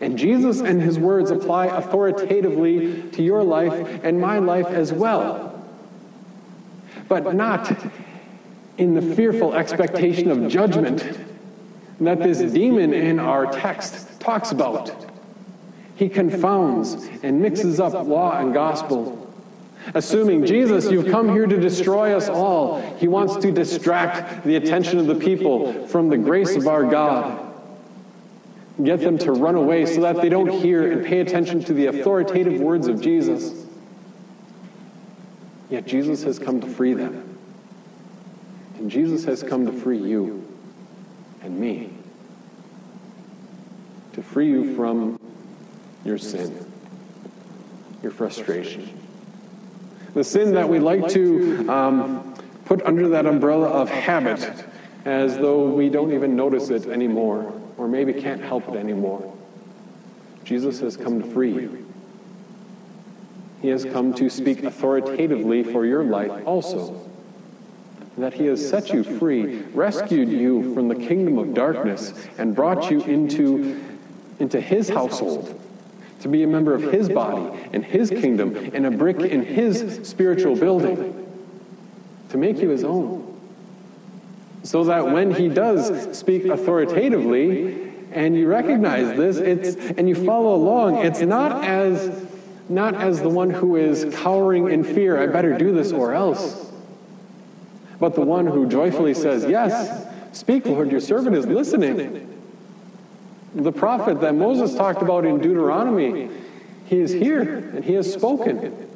And 0.00 0.16
Jesus 0.16 0.60
and 0.60 0.80
his 0.80 0.98
words 0.98 1.30
apply 1.30 1.66
authoritatively 1.66 3.02
to 3.10 3.22
your 3.22 3.42
life 3.42 4.00
and 4.04 4.20
my 4.20 4.38
life 4.38 4.66
as 4.66 4.92
well. 4.92 5.66
But 7.08 7.34
not 7.34 7.76
in 8.76 8.94
the 8.94 9.14
fearful 9.14 9.54
expectation 9.54 10.30
of 10.30 10.48
judgment 10.48 11.18
that 12.00 12.20
this 12.20 12.38
demon 12.52 12.94
in 12.94 13.18
our 13.18 13.50
text 13.50 14.20
talks 14.20 14.52
about. 14.52 14.94
He 15.96 16.08
confounds 16.08 17.08
and 17.24 17.42
mixes 17.42 17.80
up 17.80 18.06
law 18.06 18.38
and 18.38 18.54
gospel 18.54 19.27
assuming, 19.94 20.44
Jesus, 20.44 20.90
you've 20.90 21.10
come 21.10 21.28
here 21.30 21.46
to 21.46 21.58
destroy 21.58 22.16
us 22.16 22.28
all. 22.28 22.80
He 22.98 23.08
wants 23.08 23.36
to 23.36 23.50
distract 23.50 24.44
the 24.44 24.56
attention 24.56 24.98
of 24.98 25.06
the 25.06 25.14
people 25.14 25.86
from 25.88 26.08
the 26.08 26.18
grace 26.18 26.56
of 26.56 26.66
our 26.66 26.84
God. 26.84 27.44
Get 28.82 29.00
them 29.00 29.18
to 29.18 29.32
run 29.32 29.56
away 29.56 29.86
so 29.86 30.02
that 30.02 30.16
they 30.20 30.28
don't 30.28 30.50
hear 30.50 30.92
and 30.92 31.04
pay 31.04 31.20
attention 31.20 31.64
to 31.64 31.72
the 31.72 31.86
authoritative 31.86 32.60
words 32.60 32.86
of 32.86 33.00
Jesus. 33.00 33.66
Yet 35.68 35.86
Jesus 35.86 36.22
has 36.22 36.38
come 36.38 36.60
to 36.60 36.66
free 36.66 36.94
them. 36.94 37.38
And 38.76 38.90
Jesus 38.90 39.24
has 39.24 39.42
come 39.42 39.66
to 39.66 39.72
free 39.72 39.98
you 39.98 40.46
and 41.42 41.58
me. 41.58 41.90
To 44.12 44.22
free 44.22 44.48
you 44.48 44.76
from 44.76 45.18
your 46.04 46.18
sin, 46.18 46.72
your 48.02 48.12
frustration 48.12 49.07
the 50.18 50.24
sin 50.24 50.52
that 50.52 50.68
we 50.68 50.80
like 50.80 51.06
to 51.06 51.64
um, 51.70 52.34
put 52.64 52.82
under 52.82 53.08
that 53.08 53.24
umbrella 53.24 53.68
of 53.68 53.88
habit 53.88 54.64
as 55.04 55.38
though 55.38 55.68
we 55.68 55.88
don't 55.88 56.12
even 56.12 56.34
notice 56.34 56.70
it 56.70 56.88
anymore 56.88 57.52
or 57.76 57.86
maybe 57.86 58.12
can't 58.12 58.42
help 58.42 58.68
it 58.68 58.74
anymore. 58.74 59.32
Jesus 60.42 60.80
has 60.80 60.96
come 60.96 61.22
to 61.22 61.30
free 61.30 61.52
you. 61.52 61.86
He 63.62 63.68
has 63.68 63.84
come 63.84 64.12
to 64.14 64.28
speak 64.28 64.64
authoritatively 64.64 65.62
for 65.62 65.86
your 65.86 66.02
life 66.02 66.44
also. 66.44 67.08
That 68.16 68.34
he 68.34 68.46
has 68.46 68.68
set 68.68 68.92
you 68.92 69.04
free, 69.04 69.60
rescued 69.72 70.30
you 70.30 70.74
from 70.74 70.88
the 70.88 70.96
kingdom 70.96 71.38
of 71.38 71.54
darkness, 71.54 72.12
and 72.38 72.56
brought 72.56 72.90
you 72.90 73.02
into, 73.02 73.80
into 74.40 74.60
his 74.60 74.88
household 74.88 75.57
to 76.20 76.28
be 76.28 76.42
a 76.42 76.46
member 76.46 76.74
of 76.74 76.82
His 76.82 77.08
body 77.08 77.58
and 77.72 77.84
His 77.84 78.10
kingdom 78.10 78.56
and 78.74 78.86
a 78.86 78.90
brick 78.90 79.18
in 79.18 79.44
His 79.44 80.08
spiritual 80.08 80.56
building, 80.56 81.26
to 82.30 82.36
make 82.36 82.58
you 82.58 82.68
His 82.68 82.84
own. 82.84 83.24
So 84.62 84.84
that 84.84 85.10
when 85.10 85.32
He 85.32 85.48
does 85.48 86.16
speak 86.16 86.46
authoritatively, 86.46 87.88
and 88.12 88.36
you 88.36 88.48
recognize 88.48 89.16
this, 89.16 89.36
it's, 89.36 89.76
and 89.98 90.08
you 90.08 90.14
follow 90.14 90.54
along, 90.54 91.04
it's 91.04 91.20
not 91.20 91.64
as, 91.64 92.26
not 92.68 92.94
as 92.94 93.20
the 93.20 93.28
one 93.28 93.50
who 93.50 93.76
is 93.76 94.14
cowering 94.16 94.70
in 94.70 94.82
fear, 94.82 95.22
I 95.22 95.26
better 95.26 95.56
do 95.56 95.72
this 95.72 95.92
or 95.92 96.14
else, 96.14 96.72
but 98.00 98.14
the 98.14 98.22
one 98.22 98.46
who 98.46 98.68
joyfully 98.68 99.14
says, 99.14 99.44
Yes, 99.44 100.06
speak, 100.32 100.66
Lord, 100.66 100.90
your 100.90 101.00
servant 101.00 101.36
is 101.36 101.46
listening. 101.46 102.27
The 103.54 103.72
prophet 103.72 104.20
that 104.20 104.34
Moses 104.34 104.74
talked 104.74 105.02
about 105.02 105.24
in 105.24 105.38
Deuteronomy, 105.38 106.28
he 106.86 106.98
is 106.98 107.12
here 107.12 107.42
and 107.74 107.84
he 107.84 107.94
has 107.94 108.12
spoken. 108.12 108.88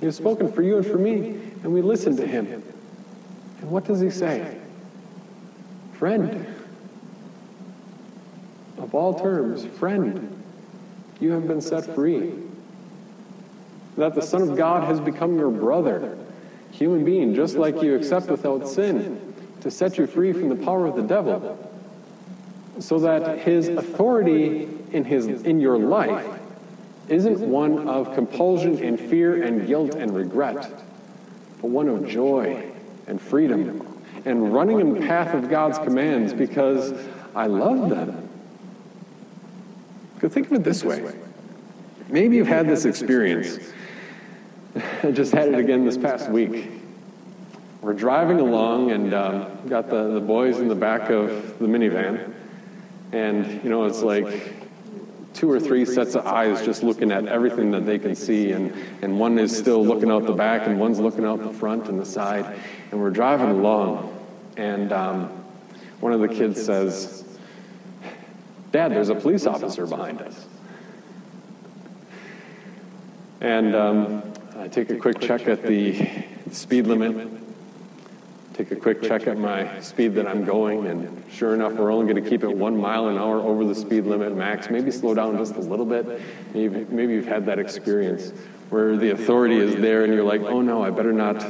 He 0.00 0.06
has 0.06 0.16
spoken 0.16 0.50
for 0.50 0.62
you 0.62 0.78
and 0.78 0.86
for 0.86 0.98
me, 0.98 1.18
and 1.62 1.72
we 1.72 1.82
listen 1.82 2.16
to 2.16 2.26
him. 2.26 2.46
And 3.60 3.70
what 3.70 3.84
does 3.84 4.00
he 4.00 4.10
say? 4.10 4.58
Friend. 5.92 6.46
Of 8.78 8.94
all 8.94 9.14
terms, 9.14 9.66
friend, 9.78 10.42
you 11.20 11.32
have 11.32 11.46
been 11.46 11.60
set 11.60 11.94
free. 11.94 12.32
That 13.96 14.14
the 14.14 14.22
Son 14.22 14.42
of 14.42 14.56
God 14.56 14.84
has 14.84 15.00
become 15.00 15.38
your 15.38 15.50
brother, 15.50 16.16
human 16.72 17.04
being, 17.04 17.34
just 17.34 17.56
like 17.56 17.82
you, 17.82 17.94
except 17.94 18.28
without 18.28 18.66
sin, 18.66 19.34
to 19.60 19.70
set 19.70 19.98
you 19.98 20.06
free 20.06 20.32
from 20.32 20.48
the 20.48 20.56
power 20.56 20.86
of 20.86 20.96
the 20.96 21.02
devil 21.02 21.69
so 22.80 22.98
that 22.98 23.38
his 23.38 23.68
authority 23.68 24.68
in, 24.92 25.04
his, 25.04 25.26
in 25.26 25.60
your 25.60 25.78
life 25.78 26.40
isn't 27.08 27.40
one 27.40 27.88
of 27.88 28.14
compulsion 28.14 28.82
and 28.82 28.98
fear 28.98 29.42
and 29.42 29.66
guilt 29.66 29.94
and 29.94 30.14
regret, 30.14 30.70
but 31.60 31.68
one 31.70 31.88
of 31.88 32.08
joy 32.08 32.70
and 33.06 33.20
freedom 33.20 33.86
and 34.24 34.52
running 34.52 34.80
in 34.80 34.94
the 34.94 35.00
path 35.00 35.34
of 35.34 35.48
God's 35.48 35.78
commands 35.78 36.32
because 36.32 36.92
I 37.34 37.46
love 37.46 37.90
them. 37.90 38.28
Think 40.20 40.46
of 40.46 40.52
it 40.52 40.64
this 40.64 40.84
way. 40.84 41.14
Maybe 42.08 42.36
you've 42.36 42.46
had 42.46 42.68
this 42.68 42.84
experience. 42.84 43.58
I 45.02 45.10
just 45.10 45.32
had 45.32 45.48
it 45.48 45.58
again 45.58 45.84
this 45.84 45.96
past 45.96 46.28
week. 46.28 46.70
We're 47.80 47.94
driving 47.94 48.40
along 48.40 48.90
and 48.90 49.14
um, 49.14 49.68
got 49.68 49.88
the, 49.88 50.10
the 50.10 50.20
boys 50.20 50.58
in 50.58 50.68
the 50.68 50.74
back 50.74 51.08
of 51.08 51.58
the 51.58 51.66
minivan. 51.66 52.34
And, 53.12 53.62
you 53.64 53.70
know, 53.70 53.84
it's 53.84 54.02
like 54.02 54.54
two 55.34 55.50
or 55.50 55.58
three 55.58 55.84
sets 55.84 56.14
of 56.14 56.26
eyes 56.26 56.64
just 56.64 56.82
looking 56.82 57.10
at 57.10 57.26
everything 57.26 57.70
that 57.72 57.86
they 57.86 57.98
can 57.98 58.14
see. 58.14 58.52
And, 58.52 58.72
and 59.02 59.18
one 59.18 59.38
is 59.38 59.56
still 59.56 59.84
looking 59.84 60.10
out 60.10 60.26
the 60.26 60.32
back, 60.32 60.66
and 60.66 60.78
one's 60.78 60.98
looking 60.98 61.24
out 61.24 61.42
the 61.42 61.52
front 61.52 61.88
and 61.88 61.98
the 61.98 62.04
side. 62.04 62.58
And 62.90 63.00
we're 63.00 63.10
driving 63.10 63.48
along. 63.48 64.16
And 64.56 64.92
um, 64.92 65.28
one 66.00 66.12
of 66.12 66.20
the 66.20 66.28
kids 66.28 66.64
says, 66.64 67.24
Dad, 68.72 68.92
there's 68.92 69.08
a 69.08 69.14
police 69.14 69.46
officer 69.46 69.86
behind 69.86 70.20
us. 70.22 70.46
And 73.40 73.74
um, 73.74 74.32
I 74.56 74.68
take 74.68 74.90
a 74.90 74.96
quick 74.96 75.18
check 75.20 75.48
at 75.48 75.62
the 75.62 76.24
speed 76.50 76.86
limit 76.86 77.40
take 78.64 78.72
a 78.72 78.76
quick 78.76 79.00
check 79.00 79.26
at 79.26 79.38
my 79.38 79.80
speed 79.80 80.14
that 80.14 80.26
I'm 80.26 80.44
going, 80.44 80.86
and 80.86 81.24
sure 81.32 81.54
enough, 81.54 81.72
we're 81.72 81.90
only 81.90 82.12
going 82.12 82.22
to 82.22 82.28
keep 82.28 82.42
it 82.42 82.54
one 82.54 82.76
mile 82.76 83.08
an 83.08 83.16
hour 83.16 83.40
over 83.40 83.64
the 83.64 83.74
speed 83.74 84.04
limit 84.04 84.36
max. 84.36 84.68
Maybe 84.68 84.90
slow 84.90 85.14
down 85.14 85.38
just 85.38 85.54
a 85.54 85.60
little 85.60 85.86
bit. 85.86 86.20
Maybe, 86.52 86.84
maybe 86.90 87.14
you've 87.14 87.26
had 87.26 87.46
that 87.46 87.58
experience 87.58 88.32
where 88.68 88.98
the 88.98 89.12
authority 89.12 89.56
is 89.56 89.76
there, 89.76 90.04
and 90.04 90.12
you're 90.12 90.24
like, 90.24 90.42
oh 90.42 90.60
no, 90.60 90.84
I 90.84 90.90
better 90.90 91.12
not, 91.12 91.42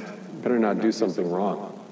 better 0.42 0.56
not 0.56 0.80
do 0.80 0.92
something 0.92 1.28
wrong. 1.28 1.84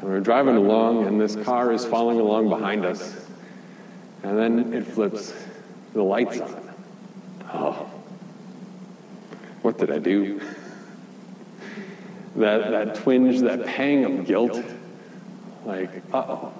And 0.00 0.08
we're 0.08 0.20
driving 0.20 0.56
along, 0.56 1.06
and 1.06 1.20
this 1.20 1.36
car 1.36 1.70
is 1.70 1.84
following 1.84 2.20
along 2.20 2.48
behind 2.48 2.86
us, 2.86 3.28
and 4.22 4.38
then 4.38 4.72
it 4.72 4.86
flips 4.86 5.34
the 5.92 6.02
lights 6.02 6.40
on. 6.40 6.74
Oh, 7.52 7.90
what 9.60 9.76
did 9.76 9.90
I 9.90 9.98
do? 9.98 10.40
That, 12.36 12.70
that 12.70 12.94
twinge, 12.96 13.40
that 13.40 13.64
pang 13.66 14.04
of 14.04 14.26
guilt 14.26 14.62
Like, 15.64 15.90
uh 16.12 16.18
oh. 16.28 16.52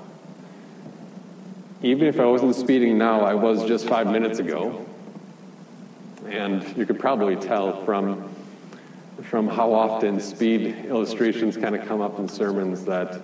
Even 1.82 2.06
if 2.06 2.18
I 2.18 2.24
wasn't 2.24 2.54
speeding 2.54 2.96
now, 2.96 3.20
I 3.20 3.34
was 3.34 3.66
just 3.66 3.87
five 3.87 4.06
minutes 4.06 4.38
ago. 4.38 4.87
And 6.26 6.64
you 6.76 6.87
could 6.87 6.98
probably 6.98 7.37
tell 7.37 7.84
from, 7.84 8.34
from 9.22 9.46
how 9.46 9.72
often 9.74 10.18
speed 10.20 10.87
illustrations 10.87 11.58
kind 11.58 11.76
of 11.76 11.87
come 11.87 12.00
up 12.00 12.18
in 12.18 12.28
sermons 12.28 12.84
that 12.87 13.20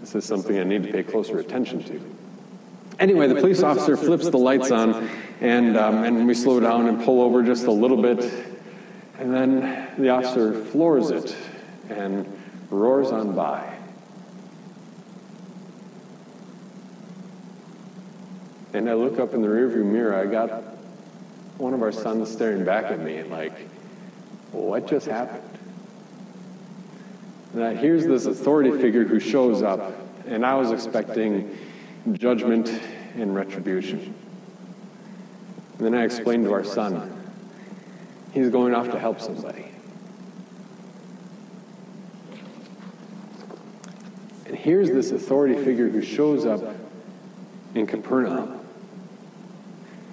this 0.00 0.14
is 0.14 0.24
something 0.26 0.58
I 0.58 0.64
need 0.64 0.82
to 0.82 0.92
pay 0.92 1.02
closer 1.02 1.38
attention 1.38 1.82
to. 1.84 2.00
Anyway, 2.98 3.28
the 3.28 3.36
police 3.36 3.62
officer 3.62 3.96
flips 3.96 4.28
the 4.28 4.36
lights 4.36 4.70
on, 4.70 5.08
and, 5.40 5.76
um, 5.76 6.04
and 6.04 6.26
we 6.26 6.34
slow 6.34 6.60
down 6.60 6.88
and 6.88 7.02
pull 7.02 7.22
over 7.22 7.42
just 7.42 7.64
a 7.64 7.72
little 7.72 8.00
bit. 8.02 8.30
And 9.18 9.32
then 9.32 9.88
the 9.96 10.10
officer 10.10 10.62
floors 10.66 11.10
it 11.10 11.34
and 11.88 12.26
roars 12.70 13.10
on 13.10 13.34
by. 13.34 13.74
And 18.74 18.88
I 18.88 18.94
look 18.94 19.18
up 19.18 19.34
in 19.34 19.42
the 19.42 19.48
rearview 19.48 19.84
mirror, 19.84 20.14
I 20.14 20.26
got 20.26 20.50
one 21.56 21.74
of 21.74 21.82
our 21.82 21.92
sons 21.92 22.30
staring 22.30 22.64
back 22.64 22.84
at 22.86 23.00
me 23.00 23.22
like, 23.22 23.52
what 24.52 24.86
just 24.86 25.06
happened? 25.06 25.42
Now, 27.54 27.70
here's 27.70 28.06
this 28.06 28.26
authority 28.26 28.70
figure 28.70 29.04
who 29.04 29.18
shows 29.18 29.62
up, 29.62 29.92
and 30.26 30.44
I 30.44 30.54
was 30.54 30.70
expecting 30.70 31.56
judgment 32.12 32.68
and 33.16 33.34
retribution. 33.34 34.14
And 35.78 35.86
then 35.86 35.94
I 35.94 36.04
explained 36.04 36.44
to 36.44 36.52
our 36.52 36.64
son, 36.64 37.14
he's 38.32 38.50
going 38.50 38.74
off 38.74 38.90
to 38.90 38.98
help 38.98 39.20
somebody. 39.20 39.66
And 44.46 44.56
here's 44.68 44.90
this 44.90 45.12
authority 45.12 45.54
figure 45.64 45.88
who 45.88 46.02
shows 46.02 46.44
up 46.44 46.62
in 47.74 47.86
Capernaum. 47.86 48.60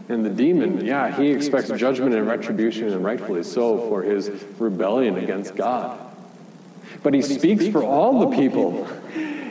And 0.07 0.25
the 0.25 0.29
demon, 0.29 0.85
yeah, 0.85 1.13
he 1.13 1.29
expects 1.29 1.69
judgment 1.71 2.15
and 2.15 2.25
retribution, 2.25 2.87
and 2.93 3.03
rightfully 3.03 3.43
so, 3.43 3.89
for 3.89 4.01
his 4.01 4.29
rebellion 4.57 5.17
against 5.17 5.57
God. 5.57 5.99
But 7.03 7.13
he 7.13 7.21
speaks 7.21 7.67
for 7.67 7.83
all 7.83 8.29
the 8.29 8.37
people. 8.37 8.87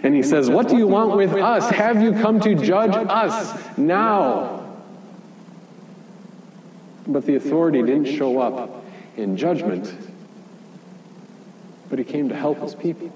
And 0.02 0.14
he 0.14 0.22
says, 0.22 0.48
What 0.48 0.68
do 0.68 0.78
you 0.78 0.86
want 0.86 1.16
with 1.16 1.34
us? 1.34 1.68
Have 1.68 2.02
you 2.02 2.12
come 2.12 2.40
to 2.40 2.54
judge 2.54 2.94
us 2.94 3.76
now? 3.76 4.74
But 7.06 7.26
the 7.26 7.34
authority 7.34 7.82
didn't 7.82 8.16
show 8.16 8.40
up 8.40 8.86
in 9.18 9.36
judgment, 9.36 9.92
but 11.90 11.98
he 11.98 12.06
came 12.06 12.30
to 12.30 12.34
help 12.34 12.60
his 12.60 12.74
people. 12.74 13.12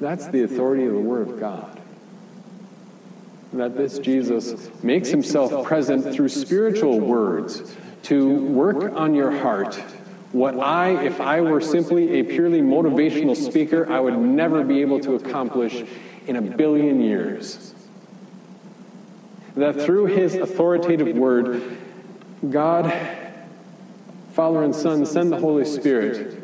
That's 0.00 0.28
the 0.28 0.42
authority 0.42 0.84
of 0.84 0.92
the 0.92 1.00
Word 1.00 1.28
of 1.28 1.40
God 1.40 1.78
that 3.52 3.76
this 3.76 3.98
Jesus 3.98 4.70
makes 4.82 5.08
himself 5.08 5.64
present 5.64 6.14
through 6.14 6.28
spiritual 6.28 7.00
words 7.00 7.74
to 8.04 8.36
work 8.46 8.92
on 8.94 9.14
your 9.14 9.30
heart. 9.30 9.74
What 10.32 10.58
I, 10.58 11.02
if 11.04 11.20
I 11.20 11.40
were 11.40 11.60
simply 11.60 12.20
a 12.20 12.22
purely 12.22 12.60
motivational 12.60 13.34
speaker, 13.34 13.90
I 13.90 14.00
would 14.00 14.18
never 14.18 14.62
be 14.62 14.82
able 14.82 15.00
to 15.00 15.14
accomplish 15.14 15.82
in 16.26 16.36
a 16.36 16.42
billion 16.42 17.00
years. 17.00 17.74
That 19.56 19.80
through 19.80 20.06
his 20.06 20.34
authoritative 20.34 21.16
word, 21.16 21.78
God, 22.50 22.92
Father 24.34 24.62
and 24.62 24.74
Son, 24.74 25.06
send 25.06 25.32
the 25.32 25.40
Holy 25.40 25.64
Spirit 25.64 26.42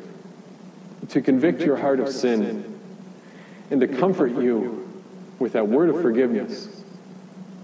to 1.10 1.20
convict 1.20 1.60
your 1.60 1.76
heart 1.76 2.00
of 2.00 2.08
sin 2.08 2.73
and 3.70 3.80
to 3.80 3.88
comfort 3.88 4.32
you 4.32 4.88
with 5.38 5.52
that 5.52 5.66
word 5.66 5.90
of 5.90 6.00
forgiveness 6.00 6.82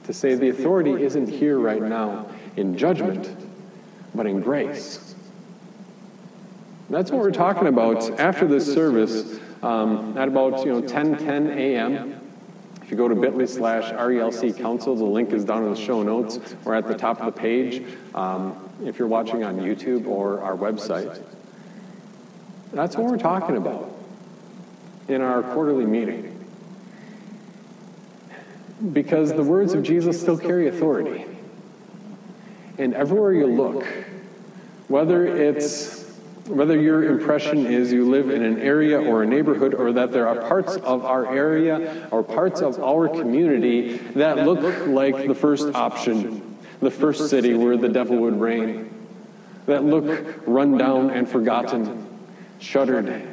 to 0.05 0.13
say 0.13 0.35
the 0.35 0.49
authority 0.49 1.03
isn't 1.03 1.29
here 1.29 1.59
right 1.59 1.83
now 1.83 2.27
in 2.57 2.77
judgment, 2.77 3.37
but 4.13 4.27
in 4.27 4.41
grace. 4.41 5.15
That's 6.89 7.13
what 7.13 7.21
we're 7.21 7.31
talking 7.31 7.69
about 7.69 8.19
after 8.19 8.49
this 8.49 8.73
service 8.73 9.39
um, 9.63 10.19
at 10.19 10.27
about 10.27 10.65
you 10.65 10.73
know 10.73 10.81
10 10.81 11.17
10 11.19 11.47
a.m. 11.51 12.21
If 12.83 12.91
you 12.91 12.97
go 12.97 13.07
to 13.07 13.15
bit.ly 13.15 13.45
slash 13.47 13.93
RELC 13.93 14.59
Council, 14.59 14.97
the 14.97 15.05
link 15.05 15.33
is 15.33 15.45
down 15.45 15.63
in 15.63 15.71
the 15.71 15.81
show 15.81 16.03
notes 16.03 16.41
or 16.65 16.75
at 16.75 16.89
the 16.89 16.95
top 16.97 17.21
of 17.21 17.27
the 17.27 17.41
page 17.41 17.87
um, 18.17 18.69
if 18.85 18.99
you're 18.99 19.07
watching 19.07 19.45
on 19.45 19.59
YouTube 19.59 20.09
or 20.09 20.41
our 20.41 20.57
website. 20.57 21.23
That's 22.73 22.97
what 22.97 23.07
we're 23.07 23.19
talking 23.19 23.57
about 23.57 24.00
in 25.11 25.20
our 25.20 25.42
quarterly 25.42 25.85
meeting 25.85 26.37
because 28.92 29.33
the 29.33 29.42
words 29.42 29.75
of 29.75 29.83
Jesus 29.83 30.20
still 30.20 30.38
carry 30.38 30.68
authority. 30.68 31.27
And 32.79 32.94
everywhere 32.94 33.35
you 33.35 33.46
look, 33.46 33.85
whether 34.88 35.27
it's 35.27 36.01
whether 36.46 36.81
your 36.81 37.05
impression 37.05 37.66
is 37.66 37.92
you 37.92 38.09
live 38.09 38.29
in 38.31 38.42
an 38.42 38.59
area 38.59 39.01
or 39.01 39.23
a 39.23 39.27
neighborhood 39.27 39.73
or 39.73 39.92
that 39.92 40.11
there 40.11 40.27
are 40.27 40.49
parts 40.49 40.77
of 40.79 41.05
our 41.05 41.33
area 41.33 42.09
or 42.11 42.25
parts 42.25 42.61
of 42.61 42.83
our 42.83 43.09
community 43.09 43.99
that 44.14 44.38
look 44.38 44.87
like 44.88 45.29
the 45.29 45.35
first 45.35 45.73
option, 45.75 46.59
the 46.81 46.90
first 46.90 47.31
city 47.31 47.55
where 47.55 47.77
the 47.77 47.88
devil 47.88 48.16
would 48.16 48.40
reign, 48.40 48.92
that 49.66 49.85
look 49.85 50.42
run 50.44 50.77
down 50.77 51.11
and 51.11 51.29
forgotten, 51.29 52.09
shuttered, 52.59 53.30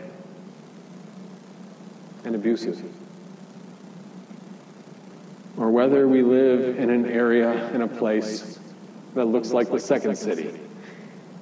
and 2.28 2.36
abusive 2.36 2.84
or 5.58 5.72
whether 5.72 6.08
we 6.08 6.22
live 6.22 6.78
in 6.78 6.90
an 6.90 7.08
area, 7.08 7.70
in 7.74 7.82
a 7.82 7.88
place 7.88 8.60
that 9.16 9.26
looks 9.26 9.52
like 9.52 9.72
the 9.72 9.80
second 9.80 10.16
city, 10.16 10.58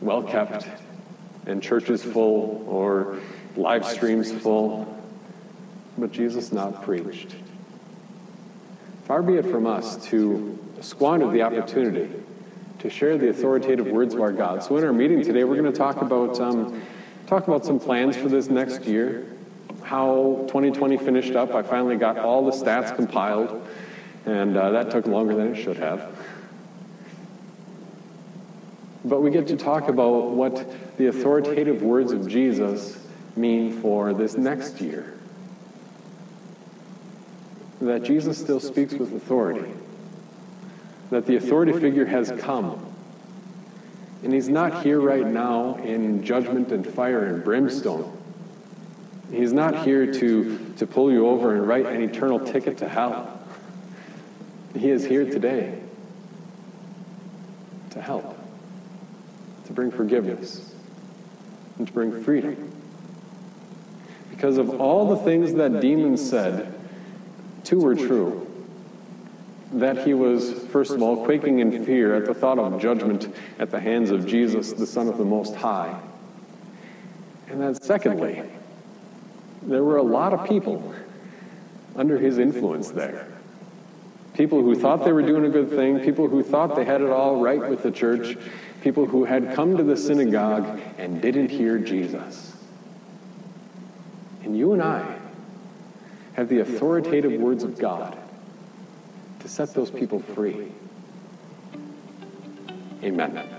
well 0.01 0.23
kept, 0.23 0.65
and 1.45 1.61
churches 1.61 2.01
full, 2.01 2.65
or 2.67 3.19
live 3.57 3.85
streams 3.85 4.31
full, 4.31 5.03
but 5.97 6.11
Jesus 6.11 6.53
not 6.53 6.81
preached. 6.83 7.35
Far 9.03 9.21
be 9.21 9.35
it 9.35 9.45
from 9.45 9.67
us 9.67 9.97
to 10.07 10.57
squander 10.79 11.29
the 11.29 11.41
opportunity 11.41 12.09
to 12.79 12.89
share 12.89 13.17
the 13.17 13.29
authoritative 13.29 13.87
words 13.87 14.13
of 14.13 14.21
our 14.21 14.31
God. 14.31 14.63
So, 14.63 14.77
in 14.77 14.83
our 14.83 14.93
meeting 14.93 15.23
today, 15.23 15.43
we're 15.43 15.61
going 15.61 15.71
to 15.71 15.77
talk 15.77 16.01
about 16.01 16.39
um, 16.39 16.81
talk 17.27 17.47
about 17.47 17.65
some 17.65 17.79
plans 17.79 18.15
for 18.15 18.29
this 18.29 18.47
next 18.47 18.85
year, 18.85 19.25
how 19.85 20.43
2020 20.47 20.97
finished 20.97 21.35
up. 21.35 21.53
I 21.53 21.61
finally 21.61 21.95
got 21.95 22.17
all 22.17 22.43
the 22.43 22.51
stats 22.51 22.95
compiled. 22.95 23.65
And 24.25 24.57
uh, 24.57 24.71
that 24.71 24.89
took 24.89 25.05
longer 25.05 25.35
than 25.35 25.53
it 25.53 25.63
should 25.63 25.77
have. 25.77 26.17
But 29.05 29.21
we 29.21 29.29
get 29.29 29.47
to 29.47 29.55
talk 29.55 29.87
about 29.87 30.31
what 30.31 30.97
the 30.97 31.07
authoritative 31.07 31.83
words 31.83 32.11
of 32.11 32.27
Jesus 32.27 32.99
mean 33.35 33.79
for 33.81 34.13
this 34.13 34.35
next 34.35 34.81
year. 34.81 35.13
That 37.81 38.01
Jesus 38.01 38.39
still 38.39 38.59
speaks 38.59 38.95
with 38.95 39.13
authority. 39.13 39.71
That 41.11 41.27
the 41.27 41.35
authority 41.35 41.73
figure 41.73 42.05
has 42.05 42.33
come. 42.39 42.83
And 44.23 44.33
he's 44.33 44.49
not 44.49 44.81
here 44.81 44.99
right 44.99 45.27
now 45.27 45.75
in 45.75 46.23
judgment 46.23 46.71
and 46.71 46.87
fire 46.87 47.25
and 47.25 47.43
brimstone. 47.43 48.14
He's 49.35 49.51
not 49.51 49.85
here 49.85 50.11
to, 50.11 50.73
to 50.77 50.87
pull 50.87 51.11
you 51.11 51.27
over 51.27 51.55
and 51.55 51.67
write 51.67 51.85
an 51.85 52.01
eternal 52.01 52.39
ticket 52.39 52.77
to 52.77 52.87
hell. 52.87 53.37
He 54.73 54.89
is 54.89 55.05
here 55.05 55.25
today 55.25 55.81
to 57.91 58.01
help, 58.01 58.37
to 59.65 59.73
bring 59.73 59.91
forgiveness, 59.91 60.73
and 61.77 61.87
to 61.87 61.93
bring 61.93 62.23
freedom. 62.23 62.71
Because 64.29 64.57
of 64.57 64.79
all 64.81 65.09
the 65.09 65.17
things 65.17 65.53
that 65.55 65.81
demons 65.81 66.27
said, 66.27 66.73
two 67.63 67.79
were 67.79 67.95
true. 67.95 68.47
That 69.73 70.05
he 70.05 70.13
was, 70.13 70.53
first 70.67 70.93
of 70.93 71.01
all, 71.01 71.25
quaking 71.25 71.59
in 71.59 71.85
fear 71.85 72.15
at 72.15 72.25
the 72.25 72.33
thought 72.33 72.59
of 72.59 72.81
judgment 72.81 73.33
at 73.59 73.71
the 73.71 73.79
hands 73.79 74.11
of 74.11 74.25
Jesus, 74.25 74.71
the 74.71 74.87
Son 74.87 75.09
of 75.09 75.17
the 75.17 75.25
Most 75.25 75.55
High. 75.55 75.99
And 77.49 77.61
then, 77.61 77.75
secondly, 77.75 78.43
there 79.65 79.83
were 79.83 79.97
a 79.97 80.03
lot 80.03 80.33
of 80.33 80.47
people 80.47 80.93
under 81.95 82.17
his 82.17 82.37
influence 82.37 82.89
there. 82.91 83.27
People 84.33 84.61
who 84.61 84.75
thought 84.75 85.05
they 85.05 85.13
were 85.13 85.21
doing 85.21 85.45
a 85.45 85.49
good 85.49 85.69
thing, 85.69 85.99
people 85.99 86.27
who 86.27 86.43
thought 86.43 86.75
they 86.75 86.83
had 86.83 87.01
it 87.01 87.09
all 87.09 87.41
right 87.41 87.69
with 87.69 87.83
the 87.83 87.91
church, 87.91 88.37
people 88.81 89.05
who 89.05 89.23
had 89.23 89.55
come 89.55 89.77
to 89.77 89.83
the 89.83 89.95
synagogue 89.95 90.79
and 90.97 91.21
didn't 91.21 91.49
hear 91.49 91.79
Jesus. 91.79 92.55
And 94.43 94.57
you 94.57 94.73
and 94.73 94.83
I 94.83 95.17
have 96.33 96.49
the 96.49 96.59
authoritative 96.59 97.39
words 97.39 97.63
of 97.63 97.79
God 97.79 98.17
to 99.39 99.47
set 99.47 99.73
those 99.73 99.89
people 99.89 100.19
free. 100.19 100.71
Amen. 103.03 103.54